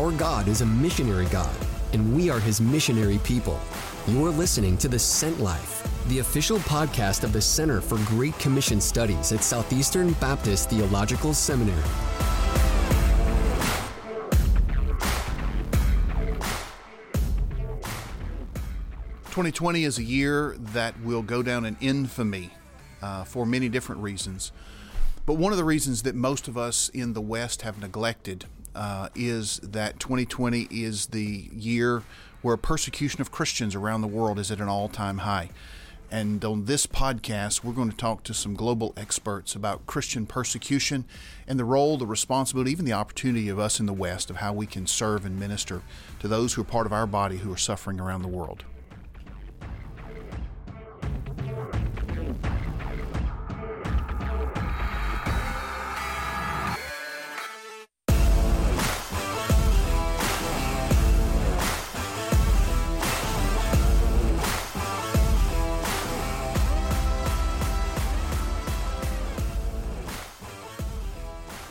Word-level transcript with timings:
Our 0.00 0.12
God 0.12 0.48
is 0.48 0.62
a 0.62 0.66
missionary 0.66 1.26
God, 1.26 1.54
and 1.92 2.16
we 2.16 2.30
are 2.30 2.40
his 2.40 2.58
missionary 2.58 3.18
people. 3.18 3.60
You're 4.08 4.30
listening 4.30 4.78
to 4.78 4.88
The 4.88 4.98
Sent 4.98 5.40
Life, 5.40 5.86
the 6.08 6.20
official 6.20 6.56
podcast 6.60 7.22
of 7.22 7.34
the 7.34 7.40
Center 7.42 7.82
for 7.82 7.98
Great 8.06 8.32
Commission 8.38 8.80
Studies 8.80 9.30
at 9.30 9.44
Southeastern 9.44 10.14
Baptist 10.14 10.70
Theological 10.70 11.34
Seminary. 11.34 11.82
Twenty 19.30 19.52
twenty 19.52 19.84
is 19.84 19.98
a 19.98 20.02
year 20.02 20.56
that 20.58 20.98
will 21.02 21.22
go 21.22 21.42
down 21.42 21.66
in 21.66 21.76
infamy 21.82 22.52
uh, 23.02 23.24
for 23.24 23.44
many 23.44 23.68
different 23.68 24.00
reasons. 24.00 24.50
But 25.26 25.34
one 25.34 25.52
of 25.52 25.58
the 25.58 25.64
reasons 25.64 26.04
that 26.04 26.14
most 26.14 26.48
of 26.48 26.56
us 26.56 26.88
in 26.88 27.12
the 27.12 27.20
West 27.20 27.60
have 27.60 27.78
neglected 27.78 28.46
uh, 28.74 29.08
is 29.14 29.58
that 29.62 29.98
2020 30.00 30.68
is 30.70 31.06
the 31.06 31.48
year 31.52 32.02
where 32.42 32.56
persecution 32.56 33.20
of 33.20 33.30
Christians 33.30 33.74
around 33.74 34.00
the 34.00 34.08
world 34.08 34.38
is 34.38 34.50
at 34.50 34.60
an 34.60 34.68
all 34.68 34.88
time 34.88 35.18
high. 35.18 35.50
And 36.12 36.44
on 36.44 36.64
this 36.64 36.86
podcast, 36.86 37.62
we're 37.62 37.72
going 37.72 37.90
to 37.90 37.96
talk 37.96 38.24
to 38.24 38.34
some 38.34 38.54
global 38.54 38.92
experts 38.96 39.54
about 39.54 39.86
Christian 39.86 40.26
persecution 40.26 41.04
and 41.46 41.56
the 41.56 41.64
role, 41.64 41.98
the 41.98 42.06
responsibility, 42.06 42.72
even 42.72 42.84
the 42.84 42.92
opportunity 42.92 43.48
of 43.48 43.60
us 43.60 43.78
in 43.78 43.86
the 43.86 43.92
West 43.92 44.28
of 44.28 44.36
how 44.36 44.52
we 44.52 44.66
can 44.66 44.88
serve 44.88 45.24
and 45.24 45.38
minister 45.38 45.82
to 46.18 46.26
those 46.26 46.54
who 46.54 46.62
are 46.62 46.64
part 46.64 46.86
of 46.86 46.92
our 46.92 47.06
body 47.06 47.38
who 47.38 47.52
are 47.52 47.56
suffering 47.56 48.00
around 48.00 48.22
the 48.22 48.28
world. 48.28 48.64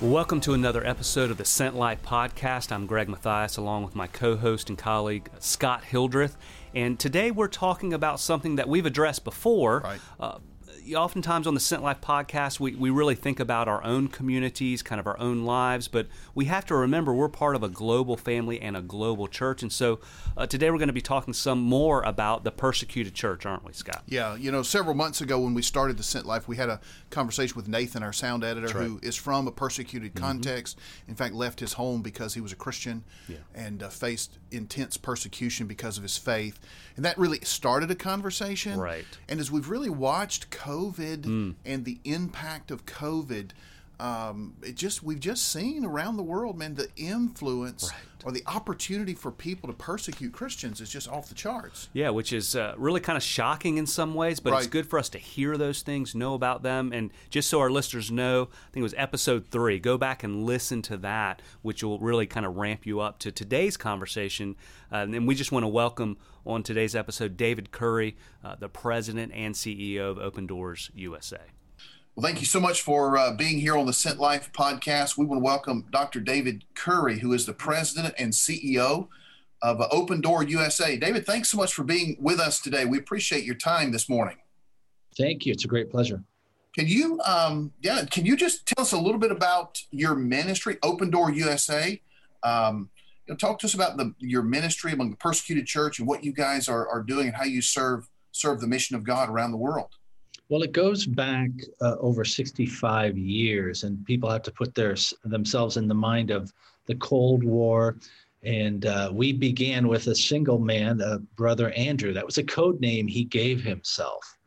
Welcome 0.09 0.41
to 0.41 0.55
another 0.55 0.83
episode 0.87 1.29
of 1.29 1.37
the 1.37 1.45
Sent 1.45 1.75
Life 1.75 2.01
podcast. 2.01 2.71
I'm 2.71 2.87
Greg 2.87 3.07
Mathias 3.07 3.57
along 3.57 3.83
with 3.83 3.95
my 3.95 4.07
co 4.07 4.35
host 4.35 4.67
and 4.67 4.75
colleague 4.75 5.29
Scott 5.37 5.83
Hildreth. 5.83 6.35
And 6.73 6.99
today 6.99 7.29
we're 7.29 7.47
talking 7.47 7.93
about 7.93 8.19
something 8.19 8.55
that 8.55 8.67
we've 8.67 8.87
addressed 8.87 9.23
before. 9.23 9.81
Right. 9.81 9.99
Uh, 10.19 10.39
oftentimes 10.95 11.47
on 11.47 11.53
the 11.53 11.59
Sent 11.59 11.83
Life 11.83 12.01
podcast, 12.01 12.59
we, 12.59 12.75
we 12.75 12.89
really 12.89 13.15
think 13.15 13.39
about 13.39 13.67
our 13.67 13.83
own 13.83 14.07
communities, 14.07 14.81
kind 14.81 14.99
of 14.99 15.07
our 15.07 15.19
own 15.19 15.43
lives, 15.45 15.87
but 15.87 16.07
we 16.35 16.45
have 16.45 16.65
to 16.67 16.75
remember 16.75 17.13
we're 17.13 17.29
part 17.29 17.55
of 17.55 17.63
a 17.63 17.69
global 17.69 18.17
family 18.17 18.61
and 18.61 18.75
a 18.77 18.81
global 18.81 19.27
church. 19.27 19.61
And 19.61 19.71
so 19.71 19.99
uh, 20.37 20.45
today 20.47 20.71
we're 20.71 20.77
going 20.77 20.87
to 20.87 20.93
be 20.93 21.01
talking 21.01 21.33
some 21.33 21.59
more 21.59 22.01
about 22.03 22.43
the 22.43 22.51
persecuted 22.51 23.13
church, 23.13 23.45
aren't 23.45 23.63
we, 23.65 23.73
Scott? 23.73 24.03
Yeah, 24.07 24.35
you 24.35 24.51
know, 24.51 24.63
several 24.63 24.95
months 24.95 25.21
ago 25.21 25.39
when 25.39 25.53
we 25.53 25.61
started 25.61 25.97
the 25.97 26.03
Sent 26.03 26.25
Life, 26.25 26.47
we 26.47 26.55
had 26.55 26.69
a 26.69 26.79
conversation 27.09 27.55
with 27.55 27.67
Nathan, 27.67 28.01
our 28.03 28.13
sound 28.13 28.43
editor, 28.43 28.67
right. 28.67 28.87
who 28.87 28.99
is 29.03 29.15
from 29.15 29.47
a 29.47 29.51
persecuted 29.51 30.13
Mm-hmm. 30.13 30.23
context. 30.23 30.79
In 31.07 31.15
fact, 31.15 31.33
left 31.35 31.59
his 31.59 31.73
home 31.73 32.01
because 32.01 32.33
he 32.33 32.41
was 32.41 32.51
a 32.51 32.55
Christian 32.55 33.03
Yeah. 33.27 33.37
and 33.53 33.83
uh, 33.83 33.89
faced 33.89 34.37
intense 34.49 34.97
persecution 34.97 35.67
because 35.67 35.97
of 35.97 36.03
his 36.03 36.17
faith. 36.17 36.59
And 36.95 37.03
that 37.05 37.17
really 37.17 37.39
started 37.41 37.91
a 37.91 37.95
conversation. 37.95 38.79
Right. 38.79 39.05
And 39.27 39.39
as 39.39 39.51
we've 39.51 39.69
really 39.69 39.89
watched 39.89 40.49
COVID 40.49 40.78
Mm. 41.23 41.55
and 41.65 41.85
the 41.85 41.99
impact 42.03 42.71
of 42.71 42.85
COVID, 42.85 43.51
um, 43.99 44.55
it 44.63 44.75
just 44.75 45.03
we've 45.03 45.19
just 45.19 45.51
seen 45.51 45.83
around 45.85 46.17
the 46.17 46.23
world, 46.23 46.57
man, 46.57 46.75
the 46.75 46.87
influence 46.95 47.89
Right. 47.91 48.25
or 48.25 48.31
the 48.31 48.43
opportunity 48.47 49.13
for 49.13 49.31
people 49.31 49.67
to 49.67 49.73
persecute 49.73 50.31
Christians 50.33 50.79
is 50.81 50.89
just 50.89 51.07
off 51.09 51.29
the 51.29 51.35
charts. 51.35 51.89
Yeah, 51.93 52.09
which 52.09 52.31
is 52.33 52.55
uh, 52.55 52.75
really 52.77 52.99
kind 53.01 53.17
of 53.17 53.23
shocking 53.23 53.77
in 53.77 53.85
some 53.85 54.13
ways, 54.13 54.39
but 54.39 54.53
it's 54.53 54.67
good 54.67 54.87
for 54.87 54.99
us 54.99 55.09
to 55.09 55.17
hear 55.17 55.57
those 55.57 55.81
things, 55.81 56.15
know 56.15 56.33
about 56.33 56.63
them, 56.63 56.91
and 56.93 57.11
just 57.29 57.49
so 57.49 57.59
our 57.59 57.69
listeners 57.69 58.09
know, 58.11 58.43
I 58.43 58.71
think 58.71 58.81
it 58.81 58.83
was 58.83 58.95
episode 58.97 59.47
three. 59.47 59.79
Go 59.79 59.97
back 59.97 60.23
and 60.23 60.45
listen 60.45 60.81
to 60.83 60.97
that, 60.97 61.41
which 61.61 61.83
will 61.83 61.99
really 61.99 62.25
kind 62.25 62.45
of 62.45 62.55
ramp 62.57 62.85
you 62.85 62.99
up 63.01 63.19
to 63.19 63.31
today's 63.31 63.77
conversation. 63.77 64.55
Uh, 64.91 64.97
and 65.09 65.27
we 65.27 65.35
just 65.35 65.51
want 65.51 65.63
to 65.63 65.67
welcome 65.67 66.17
on 66.45 66.63
today's 66.63 66.95
episode 66.95 67.35
David 67.37 67.71
Curry, 67.71 68.15
uh, 68.43 68.55
the 68.55 68.69
president 68.69 69.31
and 69.33 69.53
CEO 69.55 70.09
of 70.09 70.17
Open 70.17 70.47
Doors 70.47 70.89
USA. 70.95 71.39
Well, 72.19 72.27
thank 72.27 72.41
you 72.41 72.47
so 72.47 72.59
much 72.59 72.81
for 72.81 73.17
uh, 73.17 73.31
being 73.31 73.59
here 73.59 73.77
on 73.77 73.85
the 73.85 73.93
Sent 73.93 74.19
Life 74.19 74.51
podcast. 74.51 75.17
We 75.17 75.25
want 75.25 75.39
to 75.39 75.45
welcome 75.45 75.85
Dr. 75.89 76.19
David 76.19 76.65
Curry, 76.75 77.19
who 77.19 77.31
is 77.31 77.45
the 77.45 77.53
president 77.53 78.13
and 78.17 78.33
CEO 78.33 79.07
of 79.61 79.79
uh, 79.79 79.87
Open 79.89 80.19
Door 80.19 80.43
USA. 80.43 80.97
David, 80.97 81.25
thanks 81.25 81.47
so 81.47 81.55
much 81.55 81.73
for 81.73 81.85
being 81.85 82.17
with 82.19 82.41
us 82.41 82.59
today. 82.59 82.83
We 82.83 82.97
appreciate 82.97 83.45
your 83.45 83.55
time 83.55 83.93
this 83.93 84.09
morning. 84.09 84.35
Thank 85.17 85.45
you. 85.45 85.53
It's 85.53 85.63
a 85.63 85.69
great 85.69 85.89
pleasure. 85.89 86.21
Can 86.75 86.87
you, 86.87 87.21
um, 87.21 87.71
yeah, 87.79 88.03
can 88.03 88.25
you 88.25 88.35
just 88.35 88.65
tell 88.65 88.83
us 88.83 88.91
a 88.91 88.99
little 88.99 89.17
bit 89.17 89.31
about 89.31 89.81
your 89.91 90.13
ministry, 90.13 90.75
Open 90.83 91.09
Door 91.09 91.31
USA? 91.31 92.01
Um, 92.43 92.89
you 93.27 93.33
know, 93.33 93.37
talk 93.37 93.59
to 93.59 93.65
us 93.65 93.75
about 93.75 93.95
the, 93.95 94.13
your 94.19 94.43
ministry 94.43 94.91
among 94.91 95.11
the 95.11 95.15
persecuted 95.15 95.67
church 95.67 95.99
and 95.99 96.07
what 96.07 96.25
you 96.25 96.33
guys 96.33 96.67
are, 96.67 96.85
are 96.85 97.01
doing 97.01 97.27
and 97.27 97.35
how 97.37 97.45
you 97.45 97.61
serve 97.61 98.09
serve 98.33 98.59
the 98.59 98.67
mission 98.67 98.97
of 98.97 99.05
God 99.05 99.29
around 99.29 99.51
the 99.51 99.57
world. 99.57 99.95
Well, 100.49 100.63
it 100.63 100.71
goes 100.71 101.05
back 101.05 101.51
uh, 101.79 101.95
over 101.99 102.25
65 102.25 103.17
years, 103.17 103.83
and 103.83 104.03
people 104.05 104.31
have 104.31 104.41
to 104.43 104.51
put 104.51 104.73
their 104.73 104.95
themselves 105.23 105.77
in 105.77 105.87
the 105.87 105.93
mind 105.93 106.31
of 106.31 106.51
the 106.87 106.95
Cold 106.95 107.43
War. 107.43 107.97
And 108.41 108.87
uh, 108.87 109.11
we 109.13 109.31
began 109.31 109.87
with 109.87 110.07
a 110.07 110.15
single 110.15 110.57
man, 110.57 111.01
uh, 111.01 111.19
Brother 111.35 111.69
Andrew. 111.71 112.13
That 112.13 112.25
was 112.25 112.39
a 112.39 112.43
code 112.43 112.81
name 112.81 113.07
he 113.07 113.25
gave 113.25 113.61
himself. 113.61 114.37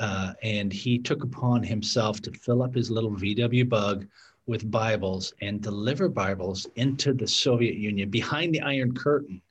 Uh, 0.00 0.32
and 0.42 0.72
he 0.72 0.98
took 0.98 1.22
upon 1.22 1.62
himself 1.62 2.22
to 2.22 2.32
fill 2.32 2.62
up 2.62 2.74
his 2.74 2.90
little 2.90 3.12
VW 3.12 3.68
bug 3.68 4.06
with 4.46 4.70
Bibles 4.70 5.34
and 5.42 5.60
deliver 5.60 6.08
Bibles 6.08 6.66
into 6.76 7.12
the 7.12 7.28
Soviet 7.28 7.76
Union 7.76 8.08
behind 8.08 8.54
the 8.54 8.62
Iron 8.62 8.94
Curtain. 8.94 9.42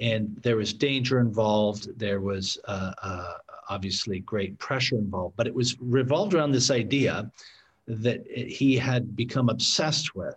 And 0.00 0.38
there 0.42 0.56
was 0.56 0.72
danger 0.72 1.18
involved. 1.18 1.98
There 1.98 2.20
was 2.20 2.58
uh, 2.66 2.92
uh, 3.02 3.34
obviously 3.68 4.20
great 4.20 4.58
pressure 4.58 4.96
involved, 4.96 5.36
but 5.36 5.46
it 5.46 5.54
was 5.54 5.76
revolved 5.80 6.34
around 6.34 6.52
this 6.52 6.70
idea 6.70 7.30
that 7.86 8.26
he 8.26 8.76
had 8.76 9.16
become 9.16 9.48
obsessed 9.48 10.14
with. 10.14 10.36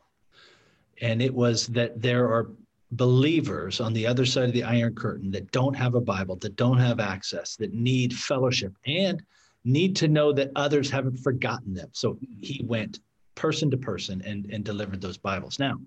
And 1.02 1.22
it 1.22 1.34
was 1.34 1.68
that 1.68 2.02
there 2.02 2.25
are 2.28 2.50
believers 2.91 3.81
on 3.81 3.94
the 3.94 4.08
other 4.08 4.25
side 4.25 4.46
of 4.46 4.53
the 4.53 4.64
Iron 4.64 4.96
Curtain 4.96 5.31
that 5.31 5.52
don't 5.52 5.75
have 5.75 5.96
a 5.96 6.02
Bible, 6.02 6.38
that 6.38 6.56
don't 6.56 6.78
have 6.78 7.00
access, 7.00 7.56
that 7.58 7.74
need 7.74 8.14
fellowship, 8.14 8.74
and 8.85 9.22
need 9.64 9.96
to 9.97 10.08
know 10.08 10.31
that 10.31 10.52
others 10.56 10.90
haven't 10.90 11.18
forgotten 11.18 11.74
them. 11.74 11.90
So 11.91 12.18
he 12.40 12.64
went 12.66 13.00
person 13.34 13.69
to 13.72 13.78
person 13.78 14.22
and, 14.25 14.46
and 14.52 14.64
delivered 14.64 15.02
those 15.02 15.18
Bibles. 15.18 15.59
Now, 15.59 15.80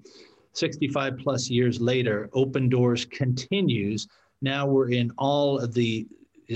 65 0.52 1.18
plus 1.18 1.48
years 1.48 1.80
later, 1.80 2.28
Open 2.32 2.68
Doors 2.68 3.04
continues. 3.04 4.08
Now 4.42 4.66
we're 4.66 4.90
in 4.90 5.12
all 5.16 5.58
of 5.58 5.72
the 5.72 6.06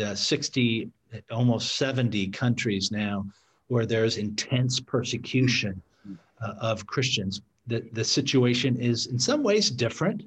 uh, 0.01 0.15
60, 0.15 0.91
almost 1.31 1.77
70 1.77 2.29
countries 2.29 2.91
now 2.91 3.27
where 3.69 3.87
there's 3.87 4.19
intense 4.19 4.81
persecution 4.81 5.81
uh, 6.43 6.55
of 6.61 6.87
Christians. 6.87 7.41
The, 7.67 7.89
the 7.93 8.05
situation 8.05 8.77
is 8.79 9.07
in 9.07 9.19
some 9.19 9.43
ways 9.43 9.71
different. 9.71 10.25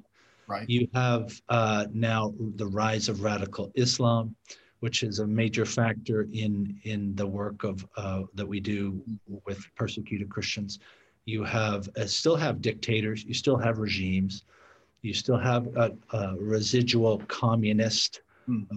Right. 0.48 0.68
You 0.68 0.88
have 0.94 1.40
uh, 1.48 1.86
now 1.92 2.34
the 2.56 2.66
rise 2.66 3.08
of 3.08 3.22
radical 3.22 3.70
Islam, 3.74 4.34
which 4.80 5.02
is 5.02 5.18
a 5.18 5.26
major 5.26 5.64
factor 5.64 6.28
in 6.32 6.78
in 6.84 7.14
the 7.16 7.26
work 7.26 7.64
of 7.64 7.86
uh, 7.96 8.22
that 8.34 8.46
we 8.46 8.60
do 8.60 9.02
with 9.44 9.60
persecuted 9.74 10.28
Christians. 10.28 10.78
You 11.24 11.42
have 11.42 11.88
uh, 11.96 12.06
still 12.06 12.36
have 12.36 12.60
dictators. 12.60 13.24
You 13.24 13.34
still 13.34 13.56
have 13.58 13.78
regimes. 13.78 14.44
You 15.02 15.14
still 15.14 15.38
have 15.38 15.66
a, 15.76 15.92
a 16.12 16.36
residual 16.36 17.18
communist. 17.28 18.22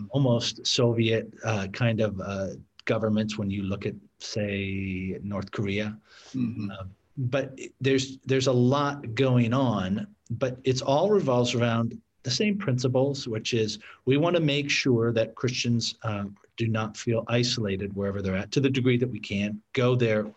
Almost 0.10 0.66
Soviet 0.66 1.32
uh, 1.44 1.68
kind 1.68 2.00
of 2.02 2.20
uh, 2.20 2.48
governments. 2.86 3.38
When 3.38 3.50
you 3.50 3.64
look 3.64 3.86
at, 3.86 3.96
say, 4.20 5.20
North 5.24 5.52
Korea, 5.52 5.98
Mhm. 6.36 6.70
um, 6.80 6.90
but 7.18 7.58
there's 7.82 8.18
there's 8.26 8.48
a 8.48 8.52
lot 8.76 9.14
going 9.14 9.54
on 9.54 10.08
but 10.30 10.58
it's 10.64 10.82
all 10.82 11.10
revolves 11.10 11.54
around 11.54 12.00
the 12.24 12.32
same 12.32 12.58
principles 12.58 13.28
which 13.28 13.54
is 13.54 13.80
we 14.06 14.16
want 14.16 14.36
to 14.36 14.42
make 14.42 14.70
sure 14.70 15.12
that 15.12 15.36
christians 15.36 15.96
um, 16.04 16.36
do 16.60 16.68
not 16.68 16.98
feel 16.98 17.24
isolated 17.30 17.96
wherever 17.96 18.22
they're 18.22 18.36
at 18.36 18.52
to 18.52 18.60
the 18.60 18.70
degree 18.70 18.98
that 18.98 19.10
we 19.10 19.20
can 19.20 19.62
go 19.72 19.96
there. 19.96 20.28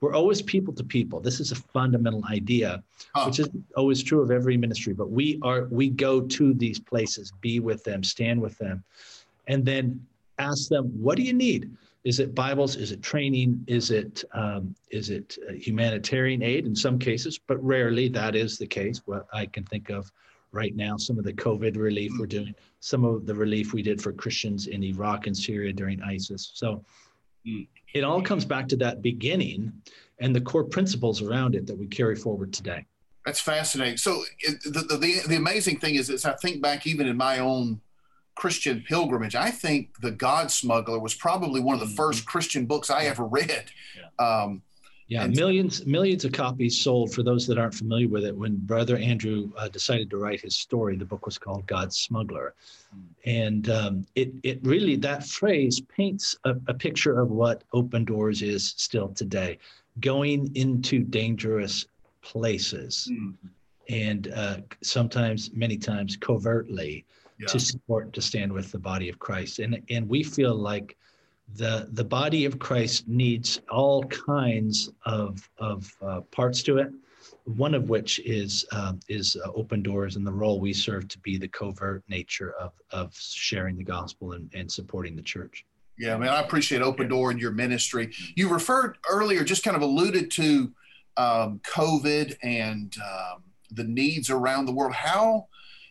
We're 0.00 0.12
always 0.12 0.42
people 0.42 0.74
to 0.74 0.82
people. 0.82 1.20
This 1.20 1.38
is 1.38 1.52
a 1.52 1.54
fundamental 1.54 2.24
idea 2.28 2.82
which 3.24 3.38
is 3.38 3.48
always 3.76 4.02
true 4.02 4.20
of 4.20 4.30
every 4.30 4.56
ministry 4.56 4.92
but 4.92 5.10
we 5.10 5.38
are 5.42 5.64
we 5.70 5.88
go 5.88 6.20
to 6.20 6.52
these 6.52 6.78
places 6.78 7.32
be 7.40 7.58
with 7.60 7.82
them 7.84 8.02
stand 8.04 8.40
with 8.40 8.58
them 8.58 8.84
and 9.46 9.64
then 9.64 10.04
ask 10.38 10.68
them 10.68 10.86
what 11.00 11.16
do 11.16 11.22
you 11.22 11.32
need? 11.32 11.70
Is 12.04 12.18
it 12.20 12.34
bibles? 12.34 12.76
Is 12.76 12.90
it 12.90 13.00
training? 13.02 13.64
Is 13.66 13.90
it 13.90 14.24
um, 14.32 14.74
is 14.90 15.10
it 15.10 15.38
uh, 15.48 15.52
humanitarian 15.52 16.42
aid 16.42 16.66
in 16.66 16.74
some 16.74 16.98
cases? 16.98 17.38
But 17.38 17.64
rarely 17.64 18.08
that 18.08 18.34
is 18.34 18.58
the 18.58 18.66
case 18.66 19.02
what 19.06 19.26
i 19.32 19.46
can 19.46 19.64
think 19.64 19.90
of 19.90 20.10
right 20.52 20.74
now, 20.74 20.96
some 20.96 21.18
of 21.18 21.24
the 21.24 21.32
COVID 21.32 21.76
relief 21.76 22.12
we're 22.18 22.26
doing, 22.26 22.54
some 22.80 23.04
of 23.04 23.26
the 23.26 23.34
relief 23.34 23.72
we 23.72 23.82
did 23.82 24.00
for 24.00 24.12
Christians 24.12 24.66
in 24.66 24.82
Iraq 24.82 25.26
and 25.26 25.36
Syria 25.36 25.72
during 25.72 26.02
ISIS. 26.02 26.50
So 26.54 26.84
it 27.44 28.04
all 28.04 28.22
comes 28.22 28.44
back 28.44 28.68
to 28.68 28.76
that 28.76 29.02
beginning 29.02 29.72
and 30.20 30.34
the 30.34 30.40
core 30.40 30.64
principles 30.64 31.22
around 31.22 31.54
it 31.54 31.66
that 31.66 31.76
we 31.76 31.86
carry 31.86 32.16
forward 32.16 32.52
today. 32.52 32.84
That's 33.24 33.40
fascinating. 33.40 33.98
So 33.98 34.22
it, 34.40 34.62
the, 34.64 34.96
the, 34.96 35.22
the 35.28 35.36
amazing 35.36 35.80
thing 35.80 35.96
is, 35.96 36.08
is 36.08 36.24
I 36.24 36.34
think 36.34 36.62
back 36.62 36.86
even 36.86 37.06
in 37.06 37.16
my 37.16 37.40
own 37.40 37.80
Christian 38.34 38.84
pilgrimage, 38.86 39.34
I 39.34 39.50
think 39.50 40.00
The 40.00 40.12
God 40.12 40.50
Smuggler 40.50 40.98
was 40.98 41.14
probably 41.14 41.60
one 41.60 41.74
of 41.74 41.80
the 41.80 41.86
mm-hmm. 41.86 41.96
first 41.96 42.24
Christian 42.24 42.66
books 42.66 42.88
I 42.88 43.04
ever 43.04 43.24
read. 43.24 43.70
Yeah. 43.96 44.24
Um, 44.24 44.62
yeah, 45.08 45.24
and 45.24 45.34
millions 45.34 45.86
millions 45.86 46.26
of 46.26 46.32
copies 46.32 46.78
sold. 46.78 47.14
For 47.14 47.22
those 47.22 47.46
that 47.46 47.56
aren't 47.56 47.72
familiar 47.72 48.08
with 48.08 48.24
it, 48.24 48.36
when 48.36 48.56
Brother 48.56 48.98
Andrew 48.98 49.50
uh, 49.56 49.68
decided 49.68 50.10
to 50.10 50.18
write 50.18 50.42
his 50.42 50.54
story, 50.54 50.96
the 50.96 51.06
book 51.06 51.24
was 51.24 51.38
called 51.38 51.66
God's 51.66 51.96
Smuggler, 51.96 52.54
mm. 52.94 53.02
and 53.24 53.70
um, 53.70 54.06
it 54.14 54.34
it 54.42 54.60
really 54.62 54.96
that 54.96 55.26
phrase 55.26 55.80
paints 55.80 56.36
a, 56.44 56.54
a, 56.66 56.74
picture 56.74 57.18
of 57.18 57.30
what 57.30 57.64
Open 57.72 58.04
Doors 58.04 58.42
is 58.42 58.74
still 58.76 59.08
today, 59.08 59.58
going 60.00 60.54
into 60.54 61.02
dangerous 61.02 61.86
places, 62.20 63.08
mm. 63.10 63.32
and 63.88 64.30
uh, 64.34 64.58
sometimes, 64.82 65.50
many 65.54 65.78
times, 65.78 66.16
covertly 66.16 67.06
yeah. 67.38 67.46
to 67.46 67.58
support 67.58 68.12
to 68.12 68.20
stand 68.20 68.52
with 68.52 68.70
the 68.72 68.78
body 68.78 69.08
of 69.08 69.18
Christ, 69.18 69.58
and 69.58 69.80
and 69.88 70.06
we 70.06 70.22
feel 70.22 70.54
like 70.54 70.98
the 71.54 71.88
the 71.92 72.04
body 72.04 72.44
of 72.44 72.58
Christ 72.58 73.08
needs 73.08 73.60
all 73.70 74.04
kinds 74.04 74.90
of 75.04 75.48
of 75.58 75.92
uh, 76.02 76.20
parts 76.30 76.62
to 76.64 76.78
it. 76.78 76.90
One 77.44 77.74
of 77.74 77.88
which 77.88 78.18
is 78.20 78.66
um, 78.72 79.00
is 79.08 79.36
uh, 79.36 79.50
open 79.52 79.82
doors 79.82 80.16
and 80.16 80.26
the 80.26 80.32
role 80.32 80.60
we 80.60 80.72
serve 80.72 81.08
to 81.08 81.18
be 81.18 81.38
the 81.38 81.48
covert 81.48 82.02
nature 82.08 82.52
of 82.60 82.72
of 82.90 83.14
sharing 83.16 83.76
the 83.76 83.84
gospel 83.84 84.32
and, 84.32 84.50
and 84.54 84.70
supporting 84.70 85.16
the 85.16 85.22
church. 85.22 85.64
Yeah, 85.98 86.16
man, 86.16 86.28
I 86.28 86.40
appreciate 86.40 86.80
Open 86.80 87.08
Door 87.08 87.32
and 87.32 87.40
your 87.40 87.50
ministry. 87.50 88.14
You 88.36 88.48
referred 88.48 88.98
earlier, 89.10 89.42
just 89.42 89.64
kind 89.64 89.76
of 89.76 89.82
alluded 89.82 90.30
to 90.32 90.72
um, 91.16 91.60
COVID 91.68 92.36
and 92.42 92.94
um, 93.02 93.42
the 93.72 93.82
needs 93.84 94.30
around 94.30 94.66
the 94.66 94.72
world. 94.72 94.94
How 94.94 95.48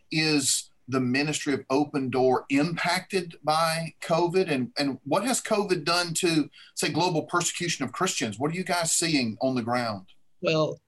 is 0.09 0.69
the 0.87 0.99
ministry 0.99 1.53
of 1.53 1.65
Open 1.69 2.09
Door 2.09 2.45
impacted 2.49 3.35
by 3.43 3.93
COVID? 4.01 4.49
And, 4.49 4.71
and 4.77 4.99
what 5.03 5.23
has 5.25 5.41
COVID 5.41 5.83
done 5.83 6.13
to, 6.15 6.49
say, 6.75 6.89
global 6.89 7.23
persecution 7.23 7.85
of 7.85 7.91
Christians? 7.91 8.39
What 8.39 8.51
are 8.51 8.55
you 8.55 8.63
guys 8.63 8.93
seeing 8.93 9.37
on 9.41 9.55
the 9.55 9.61
ground? 9.61 10.07
Well, 10.41 10.79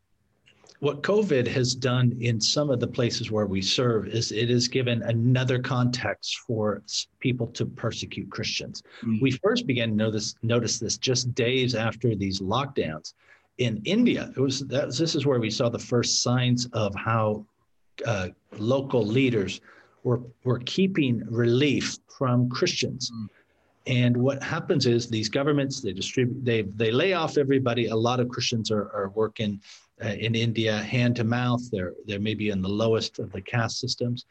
what 0.80 1.04
COVID 1.04 1.46
has 1.48 1.76
done 1.76 2.16
in 2.22 2.40
some 2.40 2.70
of 2.70 2.80
the 2.80 2.88
places 2.88 3.30
where 3.30 3.46
we 3.46 3.62
serve 3.62 4.08
is 4.08 4.32
it 4.32 4.50
has 4.50 4.70
given 4.70 5.02
another 5.04 5.60
context 5.60 6.38
for 6.48 6.82
people 7.20 7.48
to 7.48 7.66
persecute 7.66 8.30
Christians. 8.30 8.82
Mm-hmm. 9.02 9.18
We 9.22 9.32
first 9.32 9.68
began 9.68 9.90
to 9.90 9.96
notice, 9.96 10.36
notice 10.42 10.80
this 10.80 10.98
just 10.98 11.34
days 11.36 11.76
after 11.76 12.16
these 12.16 12.40
lockdowns. 12.40 13.14
In 13.58 13.82
India, 13.84 14.32
it 14.38 14.40
was 14.40 14.62
that, 14.68 14.96
this 14.96 15.16
is 15.16 15.26
where 15.26 15.42
we 15.42 15.50
saw 15.50 15.68
the 15.68 15.78
first 15.78 16.22
signs 16.22 16.70
of 16.72 16.96
how 16.96 17.46
uh, 18.06 18.30
local 18.58 19.06
leaders 19.06 19.60
were, 20.04 20.22
were 20.44 20.60
keeping 20.60 21.24
relief 21.30 21.98
from 22.18 22.50
Christians. 22.50 23.12
Mm. 23.12 23.28
And 23.88 24.18
what 24.18 24.44
happens 24.44 24.86
is 24.86 25.10
these 25.10 25.30
governments 25.30 25.82
they 25.82 25.94
distribute 25.94 26.46
they 26.46 26.62
they 26.62 26.92
lay 26.92 27.14
off 27.14 27.38
everybody. 27.38 27.88
A 27.88 27.96
lot 27.96 28.20
of 28.20 28.30
Christians 28.30 28.72
are, 28.72 28.92
are 28.94 29.12
working 29.16 29.60
uh, 30.04 30.10
in 30.10 30.36
India 30.36 30.78
hand 30.78 31.16
to 31.16 31.24
mouth. 31.24 31.62
They're 31.72 31.94
they're 32.06 32.20
maybe 32.20 32.50
in 32.50 32.62
the 32.62 32.70
lowest 32.70 33.20
of 33.20 33.32
the 33.32 33.42
caste 33.42 33.80
systems, 33.80 34.26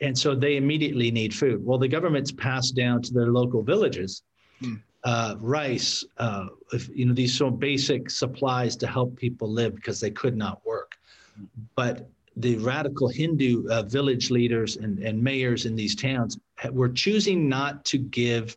and 0.00 0.16
so 0.16 0.34
they 0.34 0.56
immediately 0.56 1.10
need 1.10 1.34
food. 1.34 1.64
Well, 1.64 1.78
the 1.78 1.88
government's 1.88 2.32
passed 2.32 2.76
down 2.76 3.02
to 3.02 3.12
their 3.12 3.30
local 3.30 3.62
villages 3.62 4.22
mm. 4.62 4.80
uh, 5.02 5.34
rice, 5.38 6.04
uh, 6.18 6.46
if, 6.72 6.88
you 6.88 7.04
know 7.04 7.14
these 7.14 7.36
so 7.36 7.50
basic 7.50 8.08
supplies 8.08 8.74
to 8.76 8.86
help 8.86 9.16
people 9.16 9.50
live 9.50 9.74
because 9.74 10.00
they 10.00 10.10
could 10.10 10.36
not 10.36 10.64
work. 10.64 10.92
Hmm. 11.36 11.44
But 11.76 12.08
the 12.36 12.56
radical 12.58 13.08
Hindu 13.08 13.68
uh, 13.68 13.82
village 13.82 14.30
leaders 14.30 14.76
and, 14.76 14.98
and 14.98 15.22
mayors 15.22 15.66
in 15.66 15.76
these 15.76 15.94
towns 15.94 16.38
were 16.70 16.88
choosing 16.88 17.48
not 17.48 17.84
to 17.86 17.98
give 17.98 18.56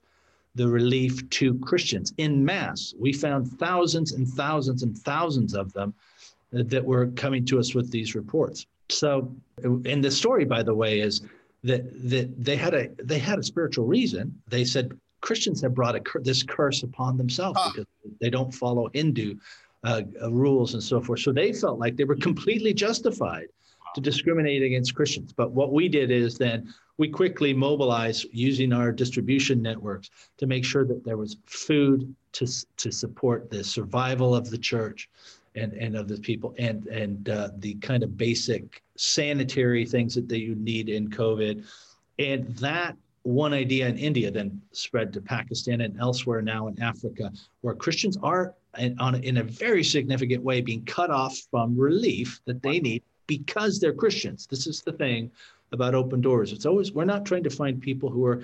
the 0.56 0.68
relief 0.68 1.30
to 1.30 1.54
Christians 1.60 2.14
in 2.18 2.44
mass. 2.44 2.94
We 2.98 3.14
found 3.14 3.48
thousands 3.60 4.14
and 4.14 4.28
thousands 4.28 4.82
and 4.82 4.98
thousands 4.98 5.54
of 5.54 5.72
them 5.74 5.94
that 6.52 6.84
were 6.84 7.08
coming 7.08 7.46
to 7.46 7.60
us 7.60 7.76
with 7.76 7.92
these 7.92 8.16
reports. 8.16 8.66
So, 8.90 9.32
and 9.64 10.04
the 10.04 10.10
story, 10.10 10.46
by 10.46 10.64
the 10.64 10.74
way, 10.74 11.00
is 11.00 11.22
that 11.64 12.10
that 12.10 12.44
they 12.44 12.56
had 12.56 12.74
a 12.74 12.90
they 13.04 13.20
had 13.20 13.38
a 13.38 13.44
spiritual 13.44 13.86
reason. 13.86 14.34
They 14.48 14.64
said 14.64 14.98
Christians 15.22 15.62
have 15.62 15.76
brought 15.76 15.96
a, 15.96 16.02
this 16.22 16.42
curse 16.42 16.84
upon 16.84 17.18
themselves 17.18 17.60
because 17.68 17.86
they 18.20 18.30
don't 18.30 18.54
follow 18.54 18.90
Hindu 18.94 19.36
uh, 19.84 20.04
rules 20.30 20.74
and 20.74 20.82
so 20.82 21.02
forth. 21.02 21.20
So 21.20 21.32
they 21.32 21.54
felt 21.54 21.80
like 21.80 21.98
they 21.98 22.06
were 22.06 22.16
completely 22.16 22.74
justified 22.74 23.48
to 23.96 24.02
discriminate 24.02 24.64
against 24.64 24.96
Christians. 24.96 25.34
But 25.34 25.52
what 25.52 25.72
we 25.72 25.88
did 25.88 26.12
is 26.12 26.38
then 26.38 26.74
we 26.98 27.08
quickly 27.08 27.54
mobilized 27.54 28.26
using 28.32 28.74
our 28.74 28.92
distribution 28.92 29.62
networks 29.62 30.10
to 30.38 30.48
make 30.48 30.66
sure 30.66 30.86
that 30.86 31.06
there 31.06 31.18
was 31.18 31.38
food 31.46 32.14
to, 32.34 32.48
to 32.78 32.92
support 32.92 33.50
the 33.50 33.64
survival 33.64 34.36
of 34.36 34.50
the 34.50 34.58
church 34.58 35.10
and, 35.56 35.74
and 35.74 35.96
of 35.96 36.08
the 36.08 36.18
people 36.18 36.54
and, 36.58 36.88
and 36.88 37.30
uh, 37.30 37.50
the 37.60 37.76
kind 37.76 38.04
of 38.04 38.18
basic 38.18 38.84
sanitary 38.96 39.86
things 39.86 40.16
that 40.16 40.28
they 40.28 40.48
need 40.58 40.90
in 40.90 41.10
COVID. 41.10 41.66
And 42.20 42.48
that 42.58 42.96
one 43.24 43.54
idea 43.54 43.88
in 43.88 43.98
India 43.98 44.32
then 44.32 44.62
spread 44.72 45.12
to 45.14 45.22
Pakistan 45.22 45.82
and 45.82 46.00
elsewhere 46.00 46.42
now 46.42 46.68
in 46.68 46.82
Africa, 46.82 47.32
where 47.62 47.76
Christians 47.76 48.18
are 48.24 48.56
in, 48.78 48.98
on, 49.00 49.16
in 49.24 49.38
a 49.38 49.44
very 49.44 49.84
significant 49.84 50.44
way 50.44 50.62
being 50.62 50.86
cut 50.86 51.10
off 51.10 51.38
from 51.52 51.78
relief 51.78 52.40
that 52.46 52.64
they 52.64 52.80
need 52.80 53.04
because 53.28 53.80
they're 53.80 53.94
Christians. 53.94 54.48
This 54.48 54.68
is 54.68 54.82
the 54.82 54.94
thing 54.94 55.32
about 55.72 55.96
open 55.96 56.22
doors. 56.22 56.54
It's 56.54 56.66
always 56.66 56.92
we're 56.92 57.06
not 57.06 57.26
trying 57.26 57.44
to 57.44 57.50
find 57.50 57.82
people 57.82 58.10
who 58.10 58.26
are 58.26 58.42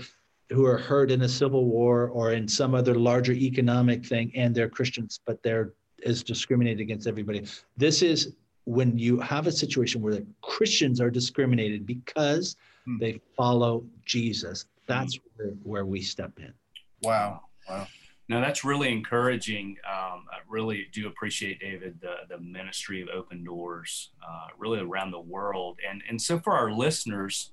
who 0.49 0.65
are 0.65 0.77
hurt 0.77 1.09
in 1.09 1.21
a 1.21 1.29
civil 1.29 1.65
war 1.65 2.09
or 2.09 2.33
in 2.33 2.47
some 2.47 2.75
other 2.75 2.95
larger 2.95 3.33
economic 3.33 4.05
thing 4.05 4.31
and 4.35 4.53
they're 4.53 4.69
Christians, 4.69 5.19
but 5.25 5.41
they're 5.41 5.73
is 6.03 6.23
discriminated 6.23 6.81
against 6.81 7.07
everybody. 7.07 7.45
This 7.77 8.01
is 8.01 8.33
when 8.65 8.97
you 8.97 9.19
have 9.19 9.47
a 9.47 9.51
situation 9.51 10.01
where 10.01 10.13
the 10.13 10.25
Christians 10.41 11.01
are 11.01 11.09
discriminated 11.09 11.85
because 11.85 12.55
hmm. 12.85 12.97
they 12.97 13.21
follow 13.35 13.85
Jesus. 14.05 14.65
That's 14.85 15.17
where, 15.35 15.49
where 15.63 15.85
we 15.85 16.01
step 16.01 16.33
in. 16.39 16.53
Wow. 17.01 17.41
Wow. 17.69 17.87
No, 18.29 18.39
that's 18.39 18.63
really 18.63 18.91
encouraging. 18.91 19.77
Um, 19.85 20.25
I 20.31 20.37
really 20.47 20.87
do 20.93 21.07
appreciate 21.07 21.59
David 21.59 21.99
the 22.01 22.15
the 22.29 22.39
ministry 22.39 23.01
of 23.01 23.09
open 23.09 23.43
doors, 23.43 24.11
uh, 24.25 24.47
really 24.57 24.79
around 24.79 25.11
the 25.11 25.19
world, 25.19 25.79
and 25.87 26.01
and 26.07 26.21
so 26.21 26.39
for 26.39 26.53
our 26.53 26.71
listeners, 26.71 27.51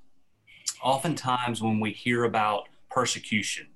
oftentimes 0.83 1.61
when 1.61 1.81
we 1.81 1.93
hear 1.93 2.25
about 2.25 2.69
persecution 2.89 3.67